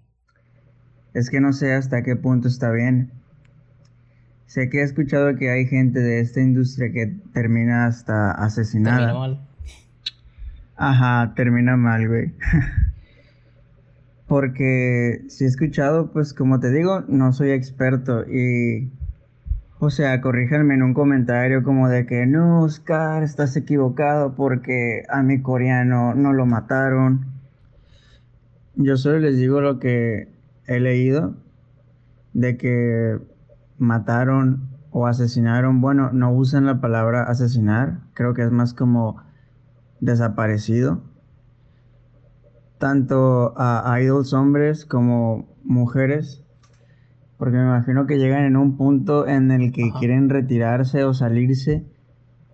Es 1.15 1.31
que 1.31 1.41
no 1.41 1.53
sé 1.53 1.75
hasta 1.75 2.05
qué 2.05 2.15
punto 2.15 2.47
está 2.47 2.71
bien. 2.71 3.11
Sé 4.47 4.71
que 4.71 4.79
he 4.79 4.85
escuchado 4.85 5.35
que 5.35 5.51
hay 5.51 5.67
gente 5.67 5.99
de 5.99 6.21
esta 6.21 6.39
industria 6.41 6.93
que 6.93 7.07
termina 7.35 7.87
hasta 7.87 8.31
asesinada. 8.31 8.99
Termina 8.99 9.19
mal. 9.19 9.49
Ajá, 10.77 11.35
termina 11.35 11.77
mal, 11.77 12.07
güey. 12.07 12.35
Porque 14.29 15.25
si 15.29 15.45
he 15.45 15.47
escuchado, 15.49 16.13
pues 16.13 16.35
como 16.35 16.61
te 16.61 16.71
digo, 16.71 17.03
no 17.09 17.33
soy 17.33 17.51
experto 17.51 18.25
y... 18.25 18.93
O 19.81 19.91
sea, 19.91 20.21
corríjanme 20.21 20.75
en 20.75 20.83
un 20.83 20.93
comentario 20.93 21.63
como 21.63 21.89
de 21.89 22.05
que 22.05 22.27
no, 22.27 22.63
Oscar, 22.63 23.23
estás 23.23 23.57
equivocado 23.57 24.35
porque 24.35 25.05
a 25.09 25.23
mi 25.23 25.41
coreano 25.41 26.15
no 26.15 26.33
lo 26.33 26.47
mataron. 26.47 27.27
Yo 28.75 28.97
solo 28.97 29.21
les 29.21 29.37
digo 29.37 29.61
lo 29.61 29.79
que 29.79 30.29
he 30.67 30.81
leído 30.81 31.37
de 32.33 32.57
que 32.57 33.19
mataron 33.79 34.69
o 34.91 35.07
asesinaron, 35.07 35.81
bueno, 35.81 36.11
no 36.13 36.33
usan 36.33 36.67
la 36.67 36.81
palabra 36.81 37.23
asesinar, 37.23 38.01
creo 38.15 38.35
que 38.35 38.43
es 38.43 38.51
más 38.51 38.75
como 38.75 39.23
desaparecido. 40.01 41.03
Tanto 42.79 43.55
a 43.57 44.01
idols 44.01 44.33
hombres 44.33 44.85
como 44.85 45.49
mujeres, 45.65 46.45
porque 47.37 47.57
me 47.57 47.65
imagino 47.65 48.07
que 48.07 48.19
llegan 48.19 48.45
en 48.45 48.57
un 48.57 48.77
punto 48.77 49.27
en 49.27 49.51
el 49.51 49.73
que 49.73 49.93
quieren 49.99 50.29
retirarse 50.29 51.05
o 51.05 51.15
salirse 51.15 51.85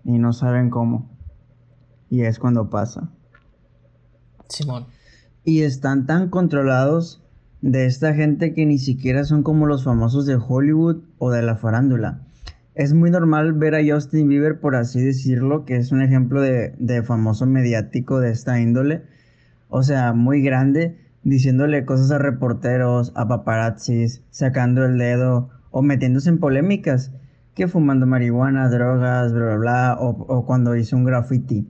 y 0.03 0.17
no 0.19 0.33
saben 0.33 0.69
cómo. 0.69 1.09
Y 2.09 2.21
es 2.21 2.39
cuando 2.39 2.69
pasa. 2.69 3.09
Simón. 4.47 4.87
Y 5.43 5.61
están 5.61 6.05
tan 6.05 6.29
controlados 6.29 7.23
de 7.61 7.85
esta 7.87 8.13
gente 8.13 8.53
que 8.53 8.65
ni 8.65 8.77
siquiera 8.77 9.23
son 9.23 9.41
como 9.41 9.65
los 9.65 9.83
famosos 9.83 10.25
de 10.27 10.35
Hollywood 10.35 11.03
o 11.17 11.31
de 11.31 11.41
la 11.41 11.55
farándula. 11.55 12.21
Es 12.75 12.93
muy 12.93 13.09
normal 13.09 13.53
ver 13.53 13.73
a 13.73 13.79
Justin 13.83 14.27
Bieber, 14.27 14.59
por 14.59 14.75
así 14.75 15.01
decirlo, 15.01 15.65
que 15.65 15.77
es 15.77 15.91
un 15.91 16.01
ejemplo 16.01 16.41
de, 16.41 17.03
famoso 17.03 17.45
mediático 17.45 18.19
de 18.19 18.31
esta 18.31 18.59
índole. 18.59 19.03
O 19.69 19.83
sea, 19.83 20.13
muy 20.13 20.41
grande, 20.41 20.97
diciéndole 21.23 21.85
cosas 21.85 22.11
a 22.11 22.17
reporteros, 22.17 23.11
a 23.15 23.27
paparazzis, 23.27 24.23
sacando 24.29 24.85
el 24.85 24.97
dedo 24.97 25.49
o 25.71 25.81
metiéndose 25.81 26.29
en 26.29 26.39
polémicas, 26.39 27.11
que 27.55 27.67
fumando 27.67 28.05
marihuana, 28.05 28.69
drogas, 28.69 29.33
bla, 29.33 29.45
bla, 29.45 29.55
bla, 29.55 29.97
o, 29.99 30.45
cuando 30.45 30.75
hizo 30.75 30.95
un 30.95 31.05
graffiti. 31.05 31.67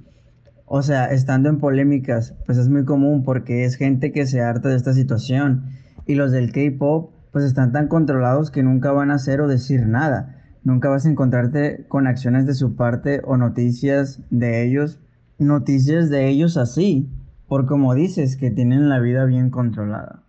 O 0.65 0.81
sea, 0.81 1.05
estando 1.05 1.47
en 1.47 1.59
polémicas, 1.59 2.35
pues 2.45 2.57
es 2.57 2.69
muy 2.69 2.85
común 2.85 3.23
porque 3.23 3.65
es 3.65 3.75
gente 3.75 4.11
que 4.11 4.25
se 4.25 4.41
harta 4.41 4.69
de 4.69 4.75
esta 4.75 4.93
situación 4.93 5.65
y 6.07 6.15
los 6.15 6.31
del 6.31 6.51
K-pop 6.51 7.11
pues 7.31 7.45
están 7.45 7.71
tan 7.71 7.87
controlados 7.87 8.49
que 8.49 8.63
nunca 8.63 8.91
van 8.91 9.11
a 9.11 9.15
hacer 9.15 9.41
o 9.41 9.47
decir 9.47 9.87
nada. 9.87 10.41
Nunca 10.63 10.89
vas 10.89 11.05
a 11.05 11.09
encontrarte 11.09 11.85
con 11.87 12.07
acciones 12.07 12.47
de 12.47 12.55
su 12.55 12.75
parte 12.75 13.21
o 13.23 13.37
noticias 13.37 14.21
de 14.31 14.65
ellos, 14.65 14.99
noticias 15.37 16.09
de 16.09 16.27
ellos 16.27 16.57
así, 16.57 17.09
por 17.47 17.65
como 17.67 17.93
dices, 17.93 18.37
que 18.37 18.51
tienen 18.51 18.89
la 18.89 18.99
vida 18.99 19.25
bien 19.25 19.49
controlada. 19.49 20.23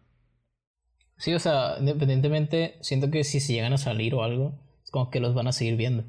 Sí, 1.16 1.34
o 1.34 1.38
sea, 1.38 1.76
independientemente, 1.78 2.76
siento 2.80 3.10
que 3.10 3.24
si 3.24 3.40
se 3.40 3.54
llegan 3.54 3.72
a 3.72 3.78
salir 3.78 4.14
o 4.14 4.22
algo, 4.22 4.58
es 4.84 4.90
como 4.90 5.10
que 5.10 5.20
los 5.20 5.34
van 5.34 5.48
a 5.48 5.52
seguir 5.52 5.76
viendo. 5.76 6.04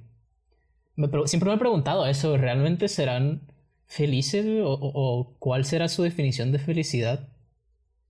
siempre 1.25 1.49
me 1.49 1.55
he 1.55 1.59
preguntado 1.59 2.05
eso, 2.05 2.37
¿realmente 2.37 2.87
serán 2.87 3.41
felices 3.85 4.45
o 4.63 5.35
cuál 5.39 5.63
será 5.63 5.87
su 5.87 6.03
definición 6.03 6.51
de 6.51 6.59
felicidad? 6.59 7.29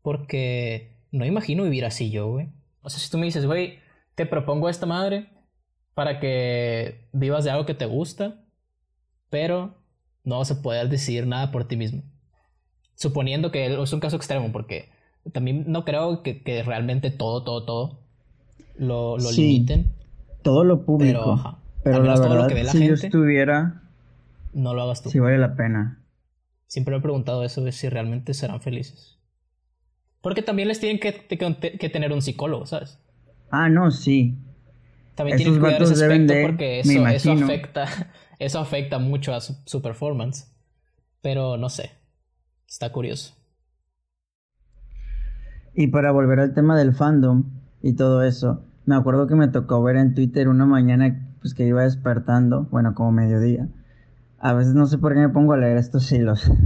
Porque 0.01 0.97
no 1.11 1.25
imagino 1.25 1.63
vivir 1.63 1.85
así 1.85 2.09
yo, 2.09 2.29
güey. 2.31 2.49
O 2.81 2.89
sea, 2.89 2.99
si 2.99 3.09
tú 3.09 3.17
me 3.17 3.25
dices, 3.25 3.45
güey, 3.45 3.79
te 4.15 4.25
propongo 4.25 4.69
esta 4.69 4.85
madre 4.85 5.29
para 5.93 6.19
que 6.19 7.07
vivas 7.11 7.43
de 7.43 7.51
algo 7.51 7.65
que 7.65 7.73
te 7.73 7.85
gusta, 7.85 8.45
pero 9.29 9.83
no 10.23 10.39
vas 10.39 10.51
a 10.51 10.61
poder 10.61 10.89
decidir 10.89 11.27
nada 11.27 11.51
por 11.51 11.67
ti 11.67 11.77
mismo. 11.77 12.03
Suponiendo 12.97 13.51
que 13.51 13.81
es 13.81 13.93
un 13.93 13.99
caso 13.99 14.17
extremo, 14.17 14.51
porque 14.51 14.89
también 15.31 15.65
no 15.67 15.85
creo 15.85 16.23
que, 16.23 16.63
realmente 16.65 17.11
todo, 17.11 17.43
todo, 17.43 17.63
todo 17.63 17.99
lo, 18.75 19.17
lo 19.17 19.31
limiten. 19.31 19.93
Todo 20.41 20.63
lo 20.63 20.83
público. 20.83 21.59
Pero, 21.83 22.03
la 22.03 22.19
verdad, 22.19 22.47
que 22.49 22.65
si 22.65 22.87
yo 22.87 22.95
estuviera... 22.95 23.83
No 24.53 24.73
lo 24.73 24.81
hagas 24.81 25.03
tú. 25.03 25.09
Si 25.09 25.19
vale 25.19 25.37
la 25.37 25.55
pena. 25.55 26.01
Siempre 26.65 26.91
me 26.93 26.97
he 26.97 27.01
preguntado 27.01 27.43
eso 27.43 27.63
de 27.63 27.71
si 27.71 27.87
realmente 27.87 28.33
serán 28.33 28.61
felices. 28.61 29.17
Porque 30.21 30.41
también 30.41 30.67
les 30.67 30.79
tienen 30.79 30.99
que, 30.99 31.89
tener 31.89 32.11
un 32.11 32.21
psicólogo, 32.21 32.65
¿sabes? 32.65 32.99
Ah, 33.49 33.69
no, 33.69 33.91
sí. 33.91 34.37
También 35.15 35.37
tienen 35.37 35.55
que 35.55 35.59
cuidar 35.61 35.81
ese 35.81 35.93
aspecto 35.93 36.33
porque 36.43 36.79
eso, 36.81 37.07
eso, 37.07 37.31
afecta, 37.31 37.87
eso 38.39 38.59
afecta 38.59 38.99
mucho 38.99 39.33
a 39.33 39.39
su, 39.39 39.81
performance. 39.81 40.51
Pero 41.21 41.57
no 41.57 41.69
sé. 41.69 41.91
Está 42.67 42.91
curioso. 42.91 43.33
Y 45.73 45.87
para 45.87 46.11
volver 46.11 46.39
al 46.39 46.53
tema 46.53 46.77
del 46.77 46.93
fandom 46.93 47.45
y 47.81 47.93
todo 47.93 48.23
eso, 48.23 48.63
me 48.85 48.95
acuerdo 48.95 49.27
que 49.27 49.35
me 49.35 49.47
tocó 49.47 49.81
ver 49.83 49.95
en 49.95 50.13
Twitter 50.15 50.49
una 50.49 50.65
mañana 50.65 51.27
pues 51.39 51.53
que 51.53 51.65
iba 51.65 51.83
despertando, 51.83 52.67
bueno, 52.71 52.95
como 52.95 53.11
mediodía. 53.11 53.69
A 54.39 54.53
veces 54.53 54.73
no 54.73 54.87
sé 54.87 54.97
por 54.97 55.13
qué 55.13 55.19
me 55.19 55.29
pongo 55.29 55.53
a 55.53 55.57
leer 55.57 55.77
estos 55.77 56.11
hilos. 56.11 56.51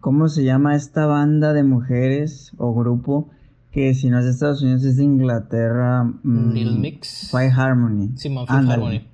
¿cómo 0.00 0.28
se 0.28 0.44
llama 0.44 0.76
esta 0.76 1.06
banda 1.06 1.52
de 1.52 1.64
mujeres 1.64 2.52
o 2.56 2.72
grupo? 2.72 3.30
Que 3.72 3.94
si 3.94 4.10
no 4.10 4.18
es 4.18 4.24
de 4.24 4.30
Estados 4.30 4.62
Unidos 4.62 4.84
es 4.84 4.96
de 4.96 5.04
Inglaterra. 5.04 6.04
Mm, 6.04 6.52
Little 6.52 6.78
Mix. 6.78 7.28
Five 7.30 7.50
Harmony. 7.50 8.12
Sí, 8.16 8.34
Harmony. 8.46 9.06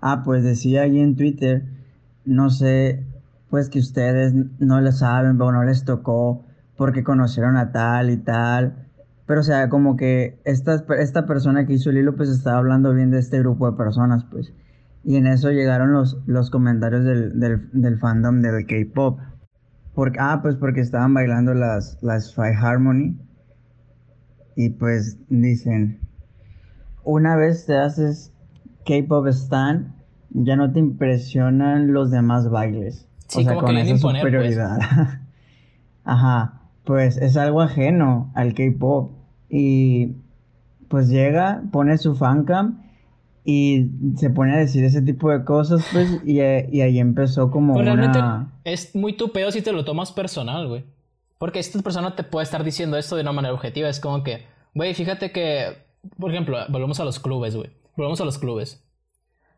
Ah, 0.00 0.22
pues 0.24 0.42
decía 0.42 0.82
ahí 0.82 0.98
en 0.98 1.16
Twitter, 1.16 1.64
no 2.24 2.50
sé, 2.50 3.04
pues 3.50 3.68
que 3.70 3.78
ustedes 3.78 4.34
no 4.58 4.80
le 4.80 4.92
saben 4.92 5.40
o 5.40 5.52
no 5.52 5.64
les 5.64 5.84
tocó 5.84 6.44
porque 6.76 7.02
conocieron 7.02 7.56
a 7.56 7.72
tal 7.72 8.10
y 8.10 8.18
tal. 8.18 8.86
Pero 9.26 9.40
o 9.40 9.44
sea, 9.44 9.68
como 9.68 9.96
que 9.96 10.40
esta, 10.44 10.84
esta 10.98 11.26
persona 11.26 11.66
que 11.66 11.74
hizo 11.74 11.90
el 11.90 11.98
hilo 11.98 12.16
pues 12.16 12.30
estaba 12.30 12.58
hablando 12.58 12.94
bien 12.94 13.10
de 13.10 13.18
este 13.18 13.38
grupo 13.40 13.70
de 13.70 13.76
personas, 13.76 14.24
pues. 14.30 14.54
Y 15.04 15.16
en 15.16 15.26
eso 15.26 15.50
llegaron 15.50 15.92
los, 15.92 16.22
los 16.26 16.50
comentarios 16.50 17.04
del, 17.04 17.38
del, 17.72 17.98
fandom 17.98 18.40
del 18.40 18.66
K-pop. 18.66 19.20
Ah, 20.18 20.40
pues 20.42 20.56
porque 20.56 20.80
estaban 20.80 21.12
bailando 21.14 21.54
las, 21.54 21.98
las 22.02 22.34
Five 22.34 22.56
Harmony. 22.56 23.18
Y 24.54 24.70
pues 24.70 25.18
dicen, 25.28 26.00
una 27.04 27.36
vez 27.36 27.66
te 27.66 27.76
haces 27.76 28.32
K-pop 28.86 29.26
stan, 29.28 29.94
ya 30.30 30.56
no 30.56 30.72
te 30.72 30.78
impresionan 30.78 31.92
los 31.92 32.10
demás 32.10 32.50
bailes. 32.50 33.07
O 33.34 33.40
sea, 33.40 33.54
con 33.56 33.76
esa 33.76 34.00
pues. 34.00 34.16
superioridad. 34.18 34.78
Ajá, 36.04 36.62
pues 36.84 37.16
es 37.18 37.36
algo 37.36 37.60
ajeno 37.60 38.32
al 38.34 38.54
K-pop. 38.54 39.10
Y 39.50 40.16
pues 40.88 41.08
llega, 41.08 41.62
pone 41.70 41.98
su 41.98 42.14
fancam 42.14 42.82
y 43.44 43.90
se 44.16 44.30
pone 44.30 44.54
a 44.54 44.58
decir 44.58 44.84
ese 44.84 45.00
tipo 45.00 45.30
de 45.30 45.44
cosas, 45.44 45.82
pues, 45.92 46.20
y, 46.26 46.40
ahí 46.40 46.98
empezó 46.98 47.50
como 47.50 47.72
pues 47.72 47.86
realmente 47.86 48.18
es 48.64 48.94
muy 48.94 49.14
tu 49.14 49.32
pedo 49.32 49.50
si 49.50 49.62
te 49.62 49.72
lo 49.72 49.84
tomas 49.84 50.12
personal, 50.12 50.68
güey. 50.68 50.84
Porque 51.38 51.58
esta 51.58 51.80
persona 51.80 52.14
te 52.14 52.24
puede 52.24 52.44
estar 52.44 52.64
diciendo 52.64 52.96
esto 52.96 53.16
de 53.16 53.22
una 53.22 53.32
manera 53.32 53.54
objetiva. 53.54 53.88
Es 53.88 54.00
como 54.00 54.22
que, 54.22 54.44
güey, 54.74 54.92
fíjate 54.92 55.30
que, 55.30 55.78
por 56.18 56.30
ejemplo, 56.30 56.58
volvemos 56.68 57.00
a 57.00 57.04
los 57.04 57.20
clubes, 57.20 57.54
güey. 57.54 57.70
Volvemos 57.96 58.20
a 58.20 58.24
los 58.24 58.38
clubes. 58.38 58.84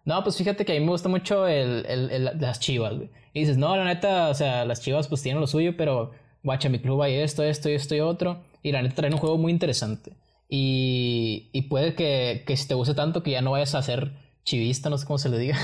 No, 0.05 0.23
pues 0.25 0.37
fíjate 0.37 0.65
que 0.65 0.73
a 0.73 0.81
mí 0.81 0.85
me 0.85 0.93
gusta 0.93 1.09
mucho 1.09 1.47
el, 1.47 1.85
el, 1.87 2.31
las 2.41 2.61
chivas, 2.61 2.95
güey. 2.95 3.11
Y 3.33 3.41
dices, 3.41 3.59
no, 3.59 3.77
la 3.77 3.85
neta, 3.85 4.29
o 4.29 4.35
sea, 4.35 4.65
las 4.65 4.81
chivas 4.81 5.09
pues 5.09 5.23
tienen 5.23 5.41
lo 5.41 5.47
suyo, 5.47 5.77
pero, 5.77 6.13
guacha, 6.43 6.69
mi 6.69 6.81
club 6.81 7.03
hay 7.03 7.17
esto, 7.17 7.43
esto, 7.43 7.69
esto 7.69 7.95
y 7.95 8.01
otro. 8.01 8.43
Y 8.63 8.73
la 8.73 8.83
neta 8.83 8.97
traen 8.97 9.15
un 9.15 9.21
juego 9.21 9.39
muy 9.39 9.53
interesante. 9.53 10.17
Y, 10.49 11.51
y 11.53 11.63
puede 11.63 11.95
que, 11.95 12.45
que 12.47 12.57
si 12.57 12.67
te 12.67 12.75
guste 12.75 12.95
tanto 12.95 13.23
que 13.23 13.31
ya 13.31 13.43
no 13.43 13.53
vayas 13.53 13.75
a 13.75 13.83
ser 13.83 14.13
chivista, 14.45 14.91
no 14.91 14.99
sé 14.99 15.07
cómo 15.07 15.19
se 15.19 15.29
le 15.29 15.39
diga. 15.39 15.59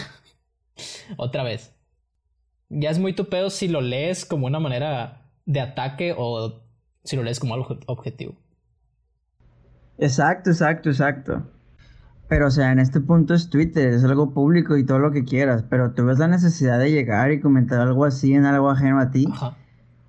Otra 1.16 1.42
vez. 1.42 1.74
Ya 2.68 2.90
es 2.90 2.98
muy 2.98 3.14
tu 3.14 3.28
pedo 3.28 3.50
si 3.50 3.68
lo 3.68 3.80
lees 3.80 4.24
como 4.24 4.46
una 4.46 4.60
manera 4.60 5.30
de 5.44 5.60
ataque 5.60 6.14
o 6.16 6.62
si 7.04 7.16
lo 7.16 7.22
lees 7.22 7.40
como 7.40 7.54
algo 7.54 7.78
objetivo. 7.86 8.34
Exacto, 9.98 10.50
exacto, 10.50 10.90
exacto. 10.90 11.50
Pero, 12.28 12.48
o 12.48 12.50
sea, 12.50 12.72
en 12.72 12.80
este 12.80 13.00
punto 13.00 13.34
es 13.34 13.50
Twitter, 13.50 13.92
es 13.92 14.04
algo 14.04 14.32
público 14.32 14.76
y 14.76 14.84
todo 14.84 14.98
lo 14.98 15.12
que 15.12 15.24
quieras, 15.24 15.64
pero 15.68 15.92
tú 15.92 16.04
ves 16.04 16.18
la 16.18 16.26
necesidad 16.26 16.78
de 16.78 16.90
llegar 16.90 17.30
y 17.30 17.40
comentar 17.40 17.80
algo 17.80 18.04
así 18.04 18.34
en 18.34 18.46
algo 18.46 18.68
ajeno 18.68 18.98
a 18.98 19.10
ti. 19.10 19.28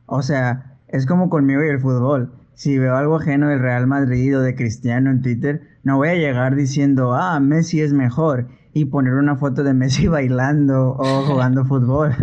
O 0.07 0.21
sea, 0.23 0.77
es 0.87 1.05
como 1.05 1.29
conmigo 1.29 1.63
y 1.63 1.69
el 1.69 1.79
fútbol. 1.79 2.33
Si 2.55 2.79
veo 2.79 2.95
algo 2.95 3.17
ajeno 3.17 3.49
del 3.49 3.59
Real 3.59 3.85
Madrid 3.85 4.35
o 4.35 4.41
de 4.41 4.55
Cristiano 4.55 5.11
en 5.11 5.21
Twitter, 5.21 5.61
no 5.83 5.97
voy 5.97 6.09
a 6.09 6.15
llegar 6.15 6.55
diciendo, 6.55 7.13
ah, 7.13 7.39
Messi 7.39 7.81
es 7.81 7.93
mejor 7.93 8.47
y 8.73 8.85
poner 8.85 9.13
una 9.13 9.35
foto 9.35 9.63
de 9.63 9.73
Messi 9.73 10.07
bailando 10.07 10.95
o 10.97 11.23
jugando 11.23 11.65
fútbol. 11.65 12.15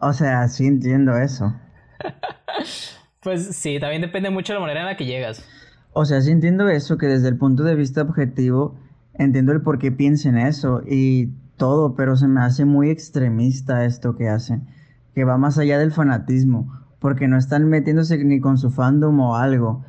o 0.00 0.12
sea, 0.12 0.48
sí 0.48 0.66
entiendo 0.66 1.16
eso. 1.16 1.54
pues 3.20 3.56
sí, 3.56 3.78
también 3.78 4.02
depende 4.02 4.30
mucho 4.30 4.52
de 4.52 4.58
la 4.58 4.60
manera 4.60 4.80
en 4.80 4.86
la 4.86 4.96
que 4.96 5.06
llegas. 5.06 5.44
O 5.92 6.04
sea, 6.04 6.20
sí 6.20 6.32
entiendo 6.32 6.68
eso, 6.68 6.98
que 6.98 7.06
desde 7.06 7.28
el 7.28 7.38
punto 7.38 7.62
de 7.62 7.76
vista 7.76 8.02
objetivo, 8.02 8.76
entiendo 9.14 9.52
el 9.52 9.62
por 9.62 9.78
qué 9.78 9.92
piensen 9.92 10.36
eso 10.36 10.82
y 10.86 11.32
todo, 11.56 11.94
pero 11.94 12.16
se 12.16 12.28
me 12.28 12.40
hace 12.40 12.64
muy 12.64 12.90
extremista 12.90 13.84
esto 13.84 14.16
que 14.16 14.28
hacen, 14.28 14.66
que 15.14 15.24
va 15.24 15.38
más 15.38 15.58
allá 15.58 15.78
del 15.78 15.92
fanatismo, 15.92 16.72
porque 16.98 17.28
no 17.28 17.36
están 17.36 17.68
metiéndose 17.68 18.22
ni 18.24 18.40
con 18.40 18.58
su 18.58 18.70
fandom 18.70 19.18
o 19.20 19.36
algo, 19.36 19.84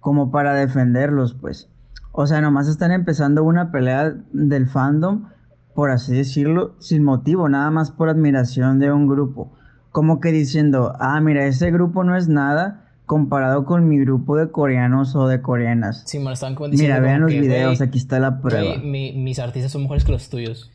como 0.00 0.30
para 0.30 0.54
defenderlos, 0.54 1.34
pues. 1.34 1.68
O 2.12 2.26
sea, 2.26 2.40
nomás 2.40 2.68
están 2.68 2.92
empezando 2.92 3.44
una 3.44 3.70
pelea 3.70 4.14
del 4.32 4.66
fandom, 4.66 5.28
por 5.74 5.90
así 5.90 6.14
decirlo, 6.14 6.74
sin 6.78 7.02
motivo, 7.02 7.48
nada 7.48 7.70
más 7.70 7.90
por 7.90 8.08
admiración 8.08 8.78
de 8.78 8.92
un 8.92 9.06
grupo. 9.06 9.52
Como 9.90 10.20
que 10.20 10.32
diciendo, 10.32 10.94
ah, 10.98 11.20
mira, 11.20 11.46
ese 11.46 11.70
grupo 11.70 12.04
no 12.04 12.16
es 12.16 12.28
nada 12.28 12.91
comparado 13.06 13.64
con 13.64 13.88
mi 13.88 13.98
grupo 13.98 14.36
de 14.36 14.50
coreanos 14.50 15.14
o 15.16 15.26
de 15.26 15.42
coreanas. 15.42 16.04
Sí, 16.06 16.18
me 16.18 16.32
están 16.32 16.56
Mira, 16.70 17.00
vean 17.00 17.22
los 17.22 17.30
videos, 17.30 17.80
aquí 17.80 17.98
está 17.98 18.18
la 18.18 18.40
prueba. 18.40 18.78
mis 18.78 19.38
artistas 19.38 19.72
son 19.72 19.82
mejores 19.82 20.04
que 20.04 20.12
los 20.12 20.28
tuyos. 20.28 20.70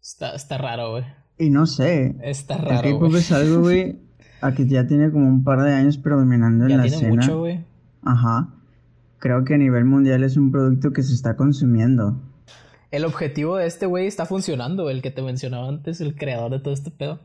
Está, 0.00 0.34
está 0.34 0.58
raro, 0.58 0.90
güey. 0.92 1.04
Y 1.38 1.50
no 1.50 1.66
sé. 1.66 2.16
Está 2.22 2.58
raro. 2.58 2.88
El 2.88 2.94
K-pop 2.94 3.14
es 3.14 3.32
algo, 3.32 3.60
güey, 3.60 4.00
aquí 4.40 4.66
ya 4.68 4.86
tiene 4.86 5.10
como 5.10 5.28
un 5.28 5.44
par 5.44 5.62
de 5.62 5.72
años 5.72 5.96
predominando 5.96 6.64
en 6.68 6.76
la 6.76 6.82
tiene 6.82 6.96
escena. 6.96 7.14
Mucho, 7.14 7.38
güey. 7.38 7.64
Ajá. 8.02 8.54
Creo 9.18 9.44
que 9.44 9.54
a 9.54 9.58
nivel 9.58 9.84
mundial 9.84 10.24
es 10.24 10.36
un 10.36 10.50
producto 10.50 10.92
que 10.92 11.02
se 11.02 11.14
está 11.14 11.36
consumiendo. 11.36 12.20
El 12.90 13.04
objetivo 13.04 13.56
de 13.56 13.66
este 13.66 13.86
güey 13.86 14.06
está 14.06 14.26
funcionando, 14.26 14.90
el 14.90 15.00
que 15.00 15.10
te 15.10 15.22
mencionaba 15.22 15.68
antes, 15.68 16.00
el 16.00 16.14
creador 16.14 16.50
de 16.50 16.58
todo 16.58 16.74
este 16.74 16.90
pedo. 16.90 17.20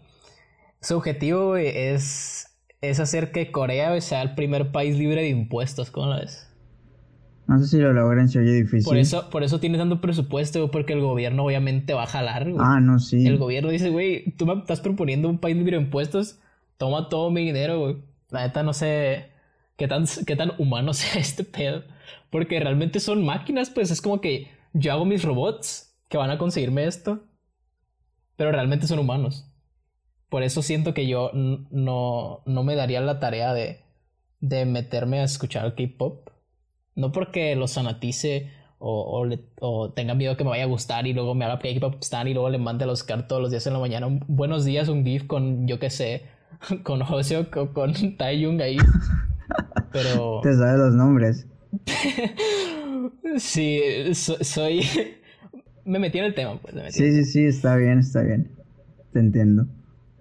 Su 0.80 0.96
objetivo, 0.96 1.48
güey, 1.48 1.68
es 1.68 2.47
es 2.82 3.00
hacer 3.00 3.32
que 3.32 3.52
Corea 3.52 4.00
sea 4.02 4.22
el 4.22 4.36
primer 4.36 4.72
país 4.72 4.98
libre 4.98 5.22
de 5.22 5.30
impuestos, 5.30 5.92
¿cómo 5.92 6.08
lo 6.08 6.16
ves? 6.18 6.48
No 7.48 7.58
sé 7.60 7.68
si 7.68 7.78
lo 7.78 7.94
logran, 7.94 8.28
si 8.28 8.38
oye 8.40 8.52
difícil. 8.52 8.84
Por 8.84 8.98
eso, 8.98 9.30
por 9.30 9.44
eso 9.44 9.60
tiene 9.60 9.78
tanto 9.78 10.02
presupuesto, 10.02 10.70
porque 10.70 10.94
el 10.94 11.00
gobierno 11.00 11.46
obviamente 11.46 11.94
va 11.94 12.04
a 12.04 12.08
jalar, 12.08 12.48
Ah, 12.60 12.82
no, 12.82 13.00
sí. 13.00 13.26
El 13.26 13.38
gobierno 13.38 13.70
dice, 13.70 13.90
güey, 13.90 14.32
tú 14.32 14.46
me 14.46 14.54
estás 14.54 14.82
proponiendo 14.82 15.30
un 15.30 15.40
país 15.40 15.56
libre 15.56 15.78
de 15.78 15.84
impuestos, 15.84 16.40
toma 16.78 17.08
todo 17.08 17.32
mi 17.32 17.46
dinero, 17.46 17.80
güey. 17.80 17.98
La 18.30 18.42
neta 18.46 18.64
no 18.64 18.74
sé 18.74 19.28
qué 19.78 19.88
tan, 19.88 20.06
qué 20.26 20.36
tan 20.36 20.52
humano 20.58 20.94
sea 20.94 21.22
este 21.22 21.46
pedo. 21.46 21.84
Porque 22.30 22.60
realmente 22.60 23.00
son 23.00 23.26
máquinas, 23.26 23.70
pues 23.70 23.92
es 23.92 24.02
como 24.02 24.20
que 24.20 24.50
yo 24.74 24.92
hago 24.92 25.06
mis 25.06 25.24
robots 25.24 25.96
que 26.10 26.18
van 26.18 26.30
a 26.30 26.38
conseguirme 26.38 26.86
esto. 26.86 27.24
Pero 28.36 28.52
realmente 28.52 28.88
son 28.88 29.00
humanos. 29.00 29.50
Por 30.30 30.44
eso 30.44 30.62
siento 30.62 30.94
que 30.94 31.08
yo 31.08 31.32
no, 31.34 32.42
no 32.46 32.64
me 32.64 32.76
daría 32.76 33.00
la 33.02 33.20
tarea 33.20 33.54
de, 33.54 33.80
de 34.42 34.66
meterme 34.66 35.20
a 35.20 35.24
escuchar 35.24 35.76
K-pop. 35.76 36.30
No 36.96 37.12
porque 37.12 37.56
lo 37.56 37.68
sanatice 37.68 38.52
o, 38.80 39.26
o, 39.60 39.92
tenga 39.94 40.14
miedo 40.14 40.38
que 40.38 40.44
me 40.44 40.52
vaya 40.52 40.64
a 40.64 40.68
gustar 40.68 41.08
y 41.08 41.14
luego 41.14 41.34
me 41.34 41.46
haga 41.46 41.60
K-pop 41.60 41.96
stan 42.02 42.28
y 42.28 42.34
luego 42.34 42.50
le 42.50 42.58
mande 42.58 42.84
a 42.84 42.88
los 42.88 43.04
cards 43.04 43.28
todos 43.28 43.42
los 43.42 43.52
días 43.52 43.66
en 43.68 43.74
la 43.74 43.80
mañana. 43.80 44.08
buenos 44.28 44.66
días, 44.66 44.88
un 44.88 45.04
GIF 45.04 45.26
con, 45.26 45.68
yo 45.68 45.80
qué 45.80 45.90
sé, 45.90 46.24
con 46.84 47.02
José 47.02 47.38
o 47.38 47.50
con, 47.50 47.68
con 47.74 48.18
Taeyong 48.18 48.62
ahí. 48.62 48.78
Pero. 49.92 50.42
Te 50.44 50.54
sabes 50.54 50.80
los 50.80 50.94
nombres. 50.94 51.48
sí, 53.38 53.82
soy. 54.14 54.84
me 55.86 56.00
metí 56.00 56.20
en 56.20 56.26
el 56.26 56.36
tema, 56.36 56.60
pues. 56.62 56.94
sí, 56.94 57.12
sí, 57.14 57.24
sí, 57.24 57.46
está 57.46 57.76
bien, 57.78 58.00
está 58.00 58.22
bien. 58.22 58.52
Te 59.14 59.20
entiendo. 59.20 59.68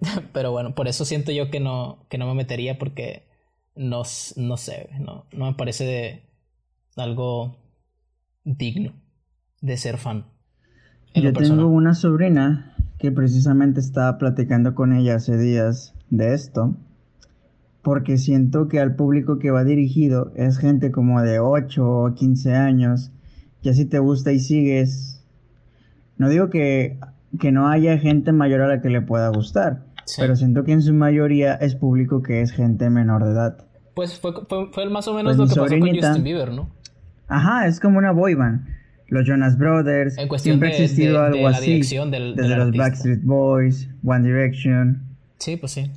Pero 0.33 0.53
bueno, 0.53 0.75
por 0.75 0.89
eso 0.89 1.05
siento 1.05 1.33
yo 1.33 1.51
que 1.51 1.61
no, 1.61 2.07
que 2.09 2.19
no 2.19 2.27
me 2.27 2.35
metería 2.35 2.79
porque 2.79 3.29
no, 3.75 4.03
no 4.37 4.57
sé, 4.57 4.91
no, 5.01 5.27
no 5.33 5.47
me 5.47 5.55
parece 5.55 5.85
de 5.85 6.23
algo 6.97 7.57
digno 8.45 8.93
de 9.61 9.77
ser 9.77 9.99
fan. 9.99 10.27
Yo 11.15 11.33
tengo 11.33 11.67
una 11.67 11.95
sobrina 11.95 12.75
que 12.99 13.11
precisamente 13.11 13.81
estaba 13.81 14.19
platicando 14.19 14.75
con 14.75 14.93
ella 14.93 15.17
hace 15.17 15.37
días 15.39 15.95
de 16.11 16.35
esto, 16.35 16.77
porque 17.83 18.19
siento 18.19 18.69
que 18.69 18.81
al 18.81 18.97
público 18.97 19.39
que 19.39 19.51
va 19.51 19.65
dirigido 19.65 20.33
es 20.37 20.59
gente 20.59 20.91
como 20.91 21.23
de 21.23 21.41
8 21.41 21.89
o 21.89 22.15
15 22.15 22.55
años, 22.55 23.13
que 23.63 23.73
si 23.73 23.87
te 23.87 23.99
gusta 23.99 24.33
y 24.33 24.41
sigues, 24.41 25.25
no 26.19 26.29
digo 26.29 26.51
que 26.51 26.99
que 27.39 27.53
no 27.53 27.69
haya 27.69 27.99
gente 27.99 28.33
mayor 28.33 28.63
a 28.63 28.69
la 28.69 28.81
que 28.81 28.89
le 28.89 29.03
pueda 29.03 29.29
gustar. 29.29 29.86
Pero 30.17 30.37
siento 30.37 30.65
que 30.65 30.73
en 30.73 30.83
su 30.83 30.95
mayoría 30.95 31.55
es 31.55 31.75
público 31.75 32.23
que 32.23 32.41
es 32.41 32.53
gente 32.53 32.91
menor 32.91 33.25
de 33.25 33.33
edad. 33.33 33.67
Pues 33.95 34.19
fue, 34.19 34.33
fue, 34.73 34.89
más 34.89 35.09
o 35.09 35.15
menos 35.15 35.37
pues 35.37 35.49
lo 35.51 35.55
que 35.55 35.61
pasó 35.61 35.81
con 35.81 35.97
Justin 35.97 36.25
Bieber, 36.25 36.53
¿no? 36.53 36.71
Ajá, 37.29 37.67
es 37.67 37.81
como 37.81 37.99
una 37.99 38.13
boy 38.13 38.35
band. 38.35 38.67
Los 39.09 39.27
Jonas 39.27 39.57
Brothers. 39.57 40.19
En 40.19 40.29
cuestión 40.29 40.55
siempre 40.55 40.69
ha 40.69 40.73
existido 40.73 41.23
algo 41.23 41.49
así. 41.49 41.81
desde 41.81 42.57
los 42.57 42.73
Backstreet 42.73 43.23
Boys, 43.23 43.89
One 44.05 44.27
Direction. 44.27 45.03
Sí, 45.39 45.57
pues 45.57 45.73
sí. 45.73 45.91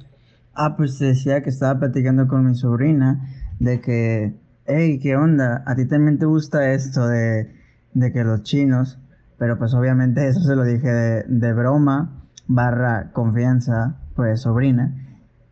Ah, 0.53 0.75
pues 0.77 0.99
decía 0.99 1.41
que 1.43 1.49
estaba 1.49 1.79
platicando 1.79 2.27
con 2.27 2.45
mi 2.45 2.55
sobrina 2.55 3.27
de 3.59 3.81
que, 3.81 4.33
hey, 4.65 4.99
¿qué 5.01 5.15
onda? 5.15 5.63
¿A 5.65 5.75
ti 5.75 5.87
también 5.87 6.19
te 6.19 6.25
gusta 6.25 6.73
esto 6.73 7.07
de, 7.07 7.51
de 7.93 8.11
que 8.11 8.23
los 8.23 8.43
chinos 8.43 8.99
pero 9.39 9.57
pues 9.57 9.73
obviamente 9.73 10.27
eso 10.27 10.41
se 10.41 10.55
lo 10.55 10.63
dije 10.63 10.89
de, 10.91 11.53
broma, 11.53 12.27
barra 12.47 13.11
confianza, 13.13 13.95
pues 14.19 14.41
sobrina. 14.41 14.93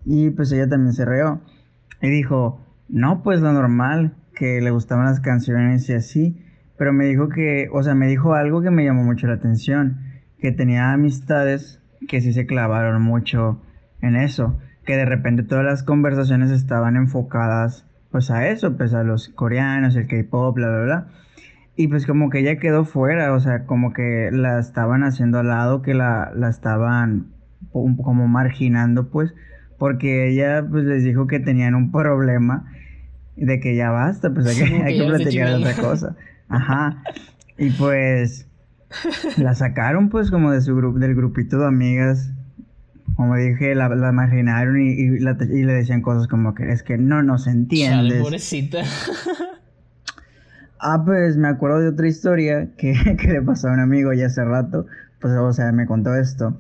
Y 0.04 0.30
pues 0.32 0.52
ella 0.52 0.68
también 0.68 0.92
se 0.92 1.06
reó. 1.06 1.40
Y 2.02 2.10
dijo, 2.10 2.60
no, 2.90 3.24
pues 3.24 3.40
lo 3.40 3.54
normal, 3.54 4.14
que 4.36 4.60
le 4.60 4.72
gustaban 4.72 5.06
las 5.06 5.22
canciones 5.22 5.88
y 5.88 5.94
así. 5.94 6.46
Pero 6.78 6.92
me 6.92 7.06
dijo 7.06 7.30
que, 7.30 7.70
o 7.72 7.82
sea, 7.82 7.96
me 7.96 8.08
dijo 8.08 8.34
algo 8.34 8.62
que 8.62 8.70
me 8.70 8.84
llamó 8.84 9.06
mucho 9.06 9.26
la 9.28 9.36
atención. 9.36 10.00
Que 10.40 10.52
tenía 10.52 10.92
amistades 10.92 11.82
que 12.10 12.20
sí 12.20 12.34
se 12.34 12.46
clavaron 12.46 13.02
mucho 13.02 13.62
en 14.02 14.18
eso. 14.18 14.60
Que 14.86 14.98
de 14.98 15.06
repente 15.06 15.44
todas 15.44 15.64
las 15.64 15.84
conversaciones 15.84 16.52
estaban 16.52 16.98
enfocadas 16.98 17.86
pues 18.12 18.32
a 18.32 18.50
eso, 18.50 18.76
pues 18.76 18.94
a 18.94 19.04
los 19.04 19.30
coreanos, 19.30 19.96
el 19.96 20.08
K-pop, 20.08 20.56
bla, 20.56 20.68
bla, 20.68 20.84
bla. 20.84 21.08
Y 21.78 21.88
pues 21.88 22.06
como 22.06 22.30
que 22.30 22.40
ella 22.40 22.60
quedó 22.60 22.84
fuera, 22.84 23.32
o 23.32 23.40
sea, 23.40 23.64
como 23.66 23.94
que 23.94 24.30
la 24.34 24.60
estaban 24.60 25.06
haciendo 25.06 25.40
al 25.40 25.48
lado, 25.48 25.82
que 25.82 25.94
la, 25.94 26.34
la 26.36 26.50
estaban 26.50 27.37
como 27.72 28.28
marginando, 28.28 29.10
pues, 29.10 29.34
porque 29.78 30.30
ella 30.30 30.66
pues 30.70 30.84
les 30.86 31.04
dijo 31.04 31.28
que 31.28 31.40
tenían 31.40 31.76
un 31.76 31.92
problema 31.92 32.66
de 33.36 33.60
que 33.60 33.76
ya 33.76 33.92
basta, 33.92 34.34
pues 34.34 34.48
hay 34.48 34.56
que, 34.68 34.76
hay 34.84 34.98
que 34.98 35.04
platicar 35.06 35.54
otra 35.54 35.74
cosa. 35.76 36.16
Ajá. 36.50 37.04
Y 37.58 37.70
pues 37.72 38.48
la 39.38 39.54
sacaron 39.54 40.10
pues 40.10 40.32
como 40.32 40.52
de 40.52 40.62
su 40.62 40.76
grupo, 40.76 40.98
del 41.00 41.14
grupito 41.16 41.60
de 41.60 41.68
amigas. 41.68 42.32
Como 43.16 43.36
dije, 43.36 43.74
la, 43.74 43.90
la 43.90 44.12
marginaron 44.12 44.80
y, 44.80 44.92
y, 44.92 45.20
la- 45.20 45.38
y 45.42 45.64
le 45.64 45.74
decían 45.74 46.02
cosas 46.02 46.28
como 46.28 46.54
que 46.54 46.72
es 46.72 46.84
que 46.84 46.98
no 47.00 47.24
nos 47.24 47.46
Chale, 47.46 47.58
entiendes. 47.58 48.22
pobrecita. 48.22 48.84
Ah, 50.80 51.04
pues 51.06 51.38
me 51.38 51.48
acuerdo 51.48 51.80
de 51.80 51.88
otra 51.90 52.08
historia 52.08 52.70
que, 52.78 52.94
que 53.20 53.28
le 53.28 53.42
pasó 53.42 53.70
a 53.70 53.74
un 53.74 53.80
amigo 53.80 54.14
ya 54.14 54.28
hace 54.28 54.44
rato. 54.44 54.86
Pues, 55.20 55.34
o 55.34 55.52
sea, 55.54 55.72
me 55.72 55.86
contó 55.88 56.16
esto. 56.16 56.60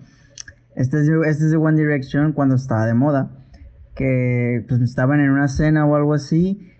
Este 0.77 0.99
es, 1.01 1.07
de- 1.07 1.19
este 1.29 1.45
es 1.45 1.51
de 1.51 1.57
One 1.57 1.77
Direction 1.77 2.31
cuando 2.33 2.55
estaba 2.55 2.85
de 2.85 2.93
moda. 2.93 3.31
Que 3.95 4.63
pues 4.69 4.79
estaban 4.81 5.19
en 5.19 5.31
una 5.31 5.47
cena 5.47 5.85
o 5.85 5.95
algo 5.95 6.13
así. 6.13 6.71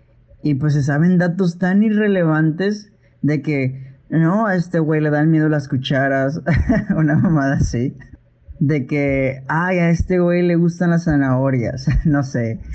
Y 0.42 0.54
pues 0.54 0.74
se 0.74 0.82
saben 0.82 1.18
datos 1.18 1.58
tan 1.58 1.82
irrelevantes 1.82 2.92
de 3.22 3.42
que 3.42 3.98
no, 4.08 4.46
a 4.46 4.54
este 4.54 4.78
güey 4.78 5.00
le 5.02 5.10
dan 5.10 5.30
miedo 5.30 5.48
las 5.48 5.68
cucharas. 5.68 6.40
una 6.96 7.16
mamada 7.16 7.56
así. 7.56 7.96
De 8.60 8.86
que, 8.86 9.42
ay, 9.48 9.78
a 9.78 9.90
este 9.90 10.18
güey 10.18 10.42
le 10.46 10.56
gustan 10.56 10.90
las 10.90 11.04
zanahorias. 11.04 11.86
no 12.04 12.22
sé. 12.22 12.60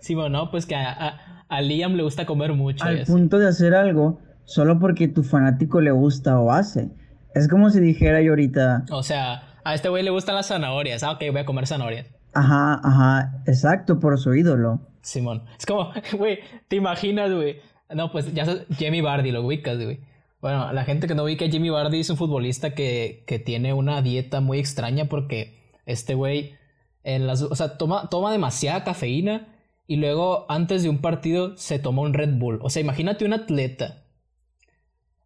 sí, 0.00 0.14
bueno, 0.14 0.30
no, 0.44 0.50
pues 0.50 0.66
que 0.66 0.74
a, 0.76 0.90
a- 0.92 1.20
a 1.48 1.60
Liam 1.62 1.94
le 1.94 2.04
gusta 2.04 2.26
comer 2.26 2.52
mucho. 2.52 2.84
al 2.84 3.02
punto 3.06 3.38
de 3.40 3.48
hacer 3.48 3.74
algo 3.74 4.20
solo 4.44 4.78
porque 4.78 5.08
tu 5.08 5.24
fanático 5.24 5.80
le 5.80 5.90
gusta 5.90 6.38
o 6.38 6.52
hace. 6.52 6.90
Es 7.34 7.48
como 7.48 7.70
si 7.70 7.80
dijera 7.80 8.20
yo 8.22 8.30
ahorita, 8.32 8.84
O 8.90 9.02
sea, 9.02 9.42
a 9.64 9.74
este 9.74 9.88
güey 9.88 10.02
le 10.02 10.10
gustan 10.10 10.34
las 10.34 10.48
zanahorias. 10.48 11.02
Ah, 11.02 11.12
ok, 11.12 11.22
voy 11.30 11.40
a 11.40 11.44
comer 11.44 11.66
zanahorias. 11.66 12.06
ajá, 12.32 12.80
ajá, 12.82 13.42
exacto, 13.46 13.98
por 13.98 14.18
su 14.18 14.34
ídolo. 14.34 14.80
Simón. 15.02 15.44
Es 15.58 15.66
como, 15.66 15.92
güey, 16.18 16.40
¿te 16.68 16.76
imaginas, 16.76 17.32
güey? 17.32 17.60
No, 17.94 18.12
pues 18.12 18.32
ya 18.34 18.44
sabes, 18.44 18.66
Jamie 18.78 19.02
Vardy, 19.02 19.30
lo 19.32 19.44
ubicas, 19.44 19.76
güey. 19.82 20.00
Bueno, 20.40 20.72
la 20.72 20.84
gente 20.84 21.06
que 21.06 21.14
no 21.14 21.24
ubica 21.24 21.44
Jamie 21.50 21.70
Vardy 21.70 22.00
es 22.00 22.10
un 22.10 22.16
futbolista 22.16 22.74
que, 22.74 23.24
que 23.26 23.38
tiene 23.38 23.74
una 23.74 24.00
dieta 24.00 24.40
muy 24.40 24.58
extraña 24.58 25.06
porque 25.06 25.60
este 25.86 26.14
güey, 26.14 26.54
en 27.02 27.26
las, 27.26 27.42
o 27.42 27.54
sea, 27.54 27.76
toma, 27.76 28.08
toma 28.08 28.32
demasiada 28.32 28.84
cafeína 28.84 29.48
y 29.86 29.96
luego 29.96 30.46
antes 30.48 30.82
de 30.82 30.88
un 30.88 30.98
partido 30.98 31.56
se 31.56 31.78
toma 31.78 32.02
un 32.02 32.14
Red 32.14 32.38
Bull. 32.38 32.58
O 32.62 32.70
sea, 32.70 32.80
imagínate 32.80 33.24
un 33.24 33.32
atleta 33.34 34.04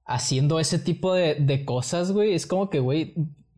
haciendo 0.05 0.59
ese 0.59 0.79
tipo 0.79 1.15
de, 1.15 1.35
de 1.37 1.65
cosas, 1.65 2.13
güey. 2.13 2.35
Es 2.35 2.47
como 2.47 2.71
que, 2.71 2.81
güey, 2.81 3.15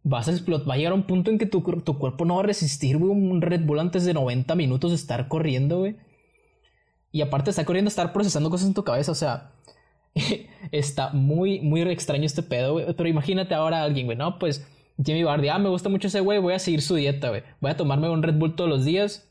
vas 0.09 0.29
a 0.29 0.31
explotar. 0.31 0.71
Va 0.71 0.75
a 0.75 0.77
llegar 0.77 0.92
un 0.92 1.03
punto 1.03 1.31
en 1.31 1.38
que 1.38 1.47
tu, 1.47 1.61
tu 1.61 1.99
cuerpo 1.99 2.25
no 2.25 2.37
va 2.37 2.42
a 2.42 2.47
resistir, 2.47 2.97
güey, 2.97 3.11
un 3.11 3.42
Red 3.42 3.62
Bull 3.64 3.81
antes 3.81 4.05
de 4.05 4.14
90 4.14 4.55
minutos 4.55 4.92
de 4.92 4.97
estar 4.97 5.27
corriendo, 5.27 5.81
güey. 5.81 5.97
Y 7.11 7.23
aparte 7.23 7.47
de 7.47 7.51
estar 7.51 7.64
corriendo, 7.64 7.88
estar 7.88 8.12
procesando 8.12 8.49
cosas 8.49 8.69
en 8.69 8.75
tu 8.75 8.85
cabeza, 8.85 9.11
o 9.11 9.16
sea, 9.16 9.51
está 10.71 11.11
muy, 11.11 11.61
muy 11.61 11.83
extraño 11.83 12.25
este 12.25 12.45
pedo, 12.45 12.75
güey. 12.75 12.87
Pero 12.95 13.09
imagínate 13.09 13.55
ahora 13.55 13.81
a 13.81 13.83
alguien, 13.83 14.07
güey, 14.07 14.16
no, 14.16 14.38
pues 14.38 14.66
Jimmy 15.05 15.25
Bardi, 15.25 15.49
ah, 15.49 15.59
me 15.59 15.69
gusta 15.69 15.88
mucho 15.88 16.07
ese 16.07 16.21
güey, 16.21 16.38
voy 16.38 16.55
a 16.55 16.61
seguir 16.61 16.83
su 16.83 16.95
dieta, 16.95 17.31
güey. 17.31 17.42
Voy 17.61 17.73
a 17.73 17.77
tomarme 17.77 18.09
un 18.09 18.23
Red 18.23 18.37
Bull 18.37 18.55
todos 18.55 18.71
los 18.71 18.85
días 18.85 19.29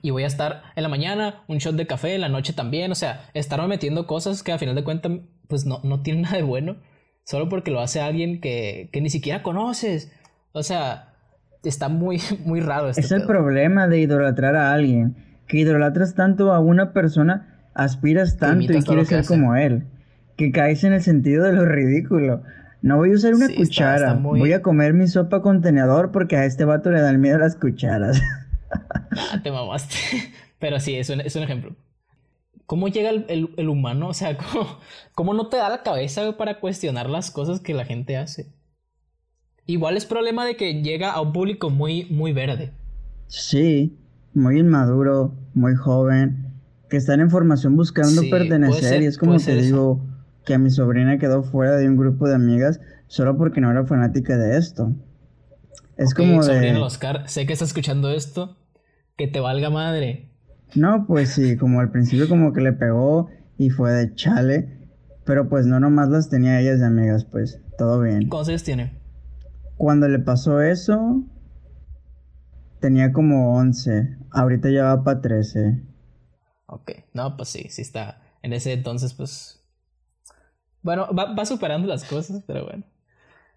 y 0.00 0.10
voy 0.10 0.22
a 0.24 0.26
estar 0.26 0.62
en 0.74 0.82
la 0.84 0.88
mañana, 0.88 1.44
un 1.48 1.58
shot 1.58 1.76
de 1.76 1.86
café, 1.86 2.14
en 2.14 2.22
la 2.22 2.28
noche 2.30 2.54
también, 2.54 2.90
o 2.92 2.94
sea, 2.94 3.30
estarme 3.34 3.68
metiendo 3.68 4.06
cosas 4.06 4.42
que 4.42 4.52
a 4.52 4.58
final 4.58 4.74
de 4.74 4.84
cuentas, 4.84 5.12
pues 5.48 5.66
no, 5.66 5.80
no 5.82 6.00
tienen 6.00 6.22
nada 6.22 6.36
de 6.38 6.42
bueno, 6.44 6.76
solo 7.28 7.50
porque 7.50 7.70
lo 7.70 7.80
hace 7.80 8.00
alguien 8.00 8.40
que, 8.40 8.88
que 8.90 9.02
ni 9.02 9.10
siquiera 9.10 9.42
conoces. 9.42 10.10
O 10.52 10.62
sea, 10.62 11.12
está 11.62 11.90
muy, 11.90 12.20
muy 12.46 12.60
raro 12.60 12.88
este 12.88 13.02
es 13.02 13.12
el 13.12 13.24
problema 13.26 13.86
de 13.86 13.98
idolatrar 14.00 14.56
a 14.56 14.72
alguien, 14.72 15.14
que 15.46 15.58
idolatras 15.58 16.14
tanto 16.14 16.54
a 16.54 16.58
una 16.58 16.94
persona, 16.94 17.60
aspiras 17.74 18.38
tanto 18.38 18.72
y 18.72 18.82
quieres 18.82 19.08
ser 19.08 19.20
hace. 19.20 19.28
como 19.28 19.56
él, 19.56 19.84
que 20.36 20.50
caes 20.52 20.84
en 20.84 20.94
el 20.94 21.02
sentido 21.02 21.44
de 21.44 21.52
lo 21.52 21.66
ridículo. 21.66 22.42
No 22.80 22.96
voy 22.96 23.10
a 23.10 23.14
usar 23.16 23.34
una 23.34 23.46
Sí, 23.46 23.52
está- 23.52 23.62
cuchara, 23.64 23.94
está 23.96 24.14
muy- 24.14 24.40
voy 24.40 24.52
a 24.54 24.62
comer 24.62 24.94
mi 24.94 25.06
sopa 25.06 25.42
con 25.42 25.60
tenedor 25.60 26.10
porque 26.12 26.36
a 26.36 26.46
este 26.46 26.64
vato 26.64 26.90
le 26.90 27.02
dan 27.02 27.20
miedo 27.20 27.38
las 27.38 27.56
cucharas. 27.56 28.20
Ah, 28.70 29.40
te 29.42 29.50
mamaste. 29.50 29.96
Pero 30.58 30.78
sí, 30.80 30.94
es 30.96 31.08
un, 31.10 31.20
es 31.22 31.34
un 31.36 31.42
ejemplo. 31.42 31.74
¿Cómo 32.68 32.88
llega 32.88 33.10
el, 33.10 33.26
el- 33.28 33.54
el 33.56 33.68
humano? 33.68 34.10
O 34.10 34.14
sea, 34.14 34.38
¿cómo, 34.52 34.78
cómo 35.16 35.34
no 35.34 35.48
te 35.48 35.56
da 35.58 35.70
la 35.70 35.82
cabeza 35.82 36.36
para 36.38 36.60
cuestionar 36.60 37.10
las 37.10 37.32
cosas 37.32 37.60
que 37.60 37.74
la 37.74 37.84
gente 37.84 38.16
hace? 38.16 38.54
Igual 39.66 39.96
es 39.96 40.04
problema 40.04 40.44
de 40.44 40.56
que 40.56 40.82
llega 40.82 41.12
a 41.12 41.20
un 41.20 41.32
público 41.32 41.70
muy, 41.70 42.06
muy 42.10 42.32
verde. 42.32 42.72
Sí, 43.28 43.98
muy 44.34 44.58
inmaduro, 44.60 45.34
muy 45.54 45.74
joven, 45.76 46.52
que 46.88 46.96
están 46.96 47.20
en 47.20 47.30
formación 47.30 47.76
buscando 47.76 48.22
Sí, 48.22 48.30
pertenecer 48.30 48.82
ser- 48.82 49.02
y 49.02 49.06
es 49.06 49.18
como 49.18 49.34
te 49.34 49.40
ser 49.44 49.58
eso. 49.58 49.66
digo 49.66 50.00
que 50.44 50.54
a 50.54 50.58
mi 50.58 50.70
sobrina 50.70 51.18
quedó 51.18 51.42
fuera 51.42 51.76
de 51.76 51.88
un 51.88 51.96
grupo 51.96 52.26
de 52.28 52.34
amigas 52.34 52.80
solo 53.06 53.36
porque 53.36 53.60
no 53.60 53.70
era 53.70 53.84
fanática 53.86 54.36
de 54.36 54.56
esto. 54.58 54.92
Es 55.96 56.14
como 56.14 56.44
de... 56.44 56.76
Oscar, 56.76 57.28
sé 57.28 57.46
que 57.46 57.52
estás 57.52 57.68
escuchando 57.68 58.10
esto. 58.10 58.56
Que 59.16 59.26
te 59.26 59.40
valga 59.40 59.68
madre. 59.68 60.27
No, 60.74 61.06
pues 61.06 61.30
sí, 61.30 61.56
como 61.56 61.80
al 61.80 61.90
principio 61.90 62.28
como 62.28 62.52
que 62.52 62.60
le 62.60 62.72
pegó 62.72 63.28
y 63.56 63.70
fue 63.70 63.92
de 63.92 64.14
chale, 64.14 64.88
pero 65.24 65.48
pues 65.48 65.66
no 65.66 65.80
nomás 65.80 66.08
las 66.08 66.28
tenía 66.28 66.60
ellas 66.60 66.80
de 66.80 66.86
amigas, 66.86 67.24
pues 67.24 67.60
todo 67.76 68.00
bien. 68.00 68.28
¿Cuántos 68.28 68.48
años 68.48 68.64
tiene? 68.64 68.98
Cuando 69.76 70.08
le 70.08 70.18
pasó 70.18 70.60
eso, 70.60 71.24
tenía 72.80 73.12
como 73.12 73.56
11, 73.56 74.16
ahorita 74.30 74.70
ya 74.70 74.84
va 74.84 75.04
para 75.04 75.20
13. 75.20 75.82
Ok, 76.66 76.92
no, 77.14 77.36
pues 77.36 77.48
sí, 77.48 77.68
sí 77.70 77.82
está. 77.82 78.20
En 78.42 78.52
ese 78.52 78.72
entonces, 78.72 79.14
pues. 79.14 79.64
Bueno, 80.82 81.08
va, 81.14 81.34
va 81.34 81.44
superando 81.44 81.88
las 81.88 82.04
cosas, 82.04 82.42
pero 82.46 82.64
bueno. 82.64 82.84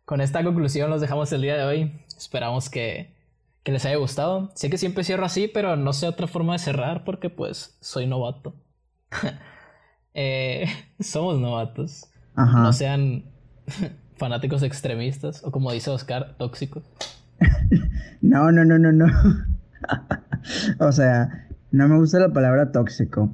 Con 0.06 0.22
esta 0.22 0.44
conclusión 0.44 0.90
los 0.90 1.02
dejamos 1.02 1.32
el 1.34 1.42
día 1.42 1.56
de 1.56 1.64
hoy. 1.64 1.92
Esperamos 2.18 2.70
que, 2.70 3.16
que 3.64 3.72
les 3.72 3.86
haya 3.86 3.98
gustado. 3.98 4.52
Sé 4.56 4.70
que 4.70 4.78
siempre 4.78 5.04
cierro 5.04 5.26
así, 5.26 5.48
pero 5.48 5.76
no 5.76 5.94
sé 5.94 6.08
otra 6.08 6.28
forma 6.28 6.54
de 6.54 6.60
cerrar 6.60 7.04
porque, 7.04 7.30
pues, 7.30 7.78
soy 7.82 8.08
novato. 8.08 8.56
Eh, 10.14 10.66
somos 11.00 11.40
novatos. 11.40 12.10
Ajá. 12.36 12.64
No 12.64 12.74
sean 12.74 13.24
fanáticos 14.18 14.62
extremistas 14.62 15.42
o, 15.42 15.52
como 15.52 15.72
dice 15.72 15.90
Oscar, 15.90 16.36
tóxicos. 16.38 16.84
No, 18.20 18.52
no, 18.52 18.66
no, 18.66 18.78
no, 18.78 18.92
no. 18.92 19.06
o 20.80 20.92
sea, 20.92 21.48
no 21.72 21.88
me 21.88 21.98
gusta 21.98 22.20
la 22.20 22.34
palabra 22.34 22.74
tóxico. 22.74 23.34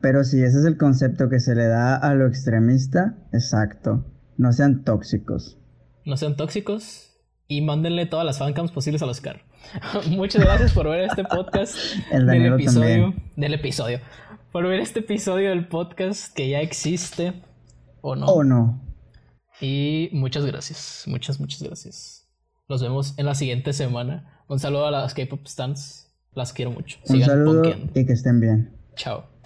Pero 0.00 0.22
si 0.22 0.42
ese 0.42 0.58
es 0.58 0.64
el 0.66 0.76
concepto 0.76 1.30
que 1.30 1.40
se 1.40 1.54
le 1.54 1.66
da 1.66 1.96
a 1.96 2.14
lo 2.14 2.26
extremista, 2.26 3.16
exacto. 3.32 4.04
No 4.36 4.52
sean 4.52 4.84
tóxicos. 4.84 5.58
no 6.04 6.16
sean 6.16 6.36
tóxicos 6.36 7.16
y 7.48 7.62
mándenle 7.62 8.06
todas 8.06 8.26
las 8.26 8.38
fancams 8.38 8.70
posibles 8.70 9.02
al 9.02 9.08
Oscar. 9.08 9.47
Muchas 10.10 10.42
gracias 10.44 10.72
por 10.72 10.88
ver 10.88 11.02
este 11.04 11.24
podcast 11.24 11.76
El 12.10 12.26
del 12.26 12.54
episodio. 12.54 13.02
también. 13.12 13.32
Del 13.36 13.54
episodio. 13.54 14.00
Por 14.52 14.66
ver 14.66 14.80
este 14.80 15.00
episodio 15.00 15.50
del 15.50 15.68
podcast 15.68 16.34
que 16.34 16.48
ya 16.48 16.60
existe 16.60 17.42
o 18.00 18.16
no. 18.16 18.26
¿O 18.26 18.44
no? 18.44 18.80
Y 19.60 20.08
muchas 20.12 20.46
gracias. 20.46 21.04
Muchas, 21.06 21.38
muchas 21.40 21.62
gracias. 21.62 22.26
Nos 22.68 22.82
vemos 22.82 23.18
en 23.18 23.26
la 23.26 23.34
siguiente 23.34 23.72
semana. 23.72 24.42
Un 24.48 24.58
saludo 24.58 24.86
a 24.86 24.90
las 24.90 25.14
K-pop 25.14 25.46
stands. 25.46 26.10
Las 26.32 26.52
quiero 26.52 26.70
mucho. 26.70 26.98
Un 27.08 27.16
Sigan 27.16 27.28
saludo 27.28 27.62
punkeando. 27.62 28.00
y 28.00 28.06
que 28.06 28.12
estén 28.12 28.40
bien. 28.40 28.72
Chao. 28.96 29.37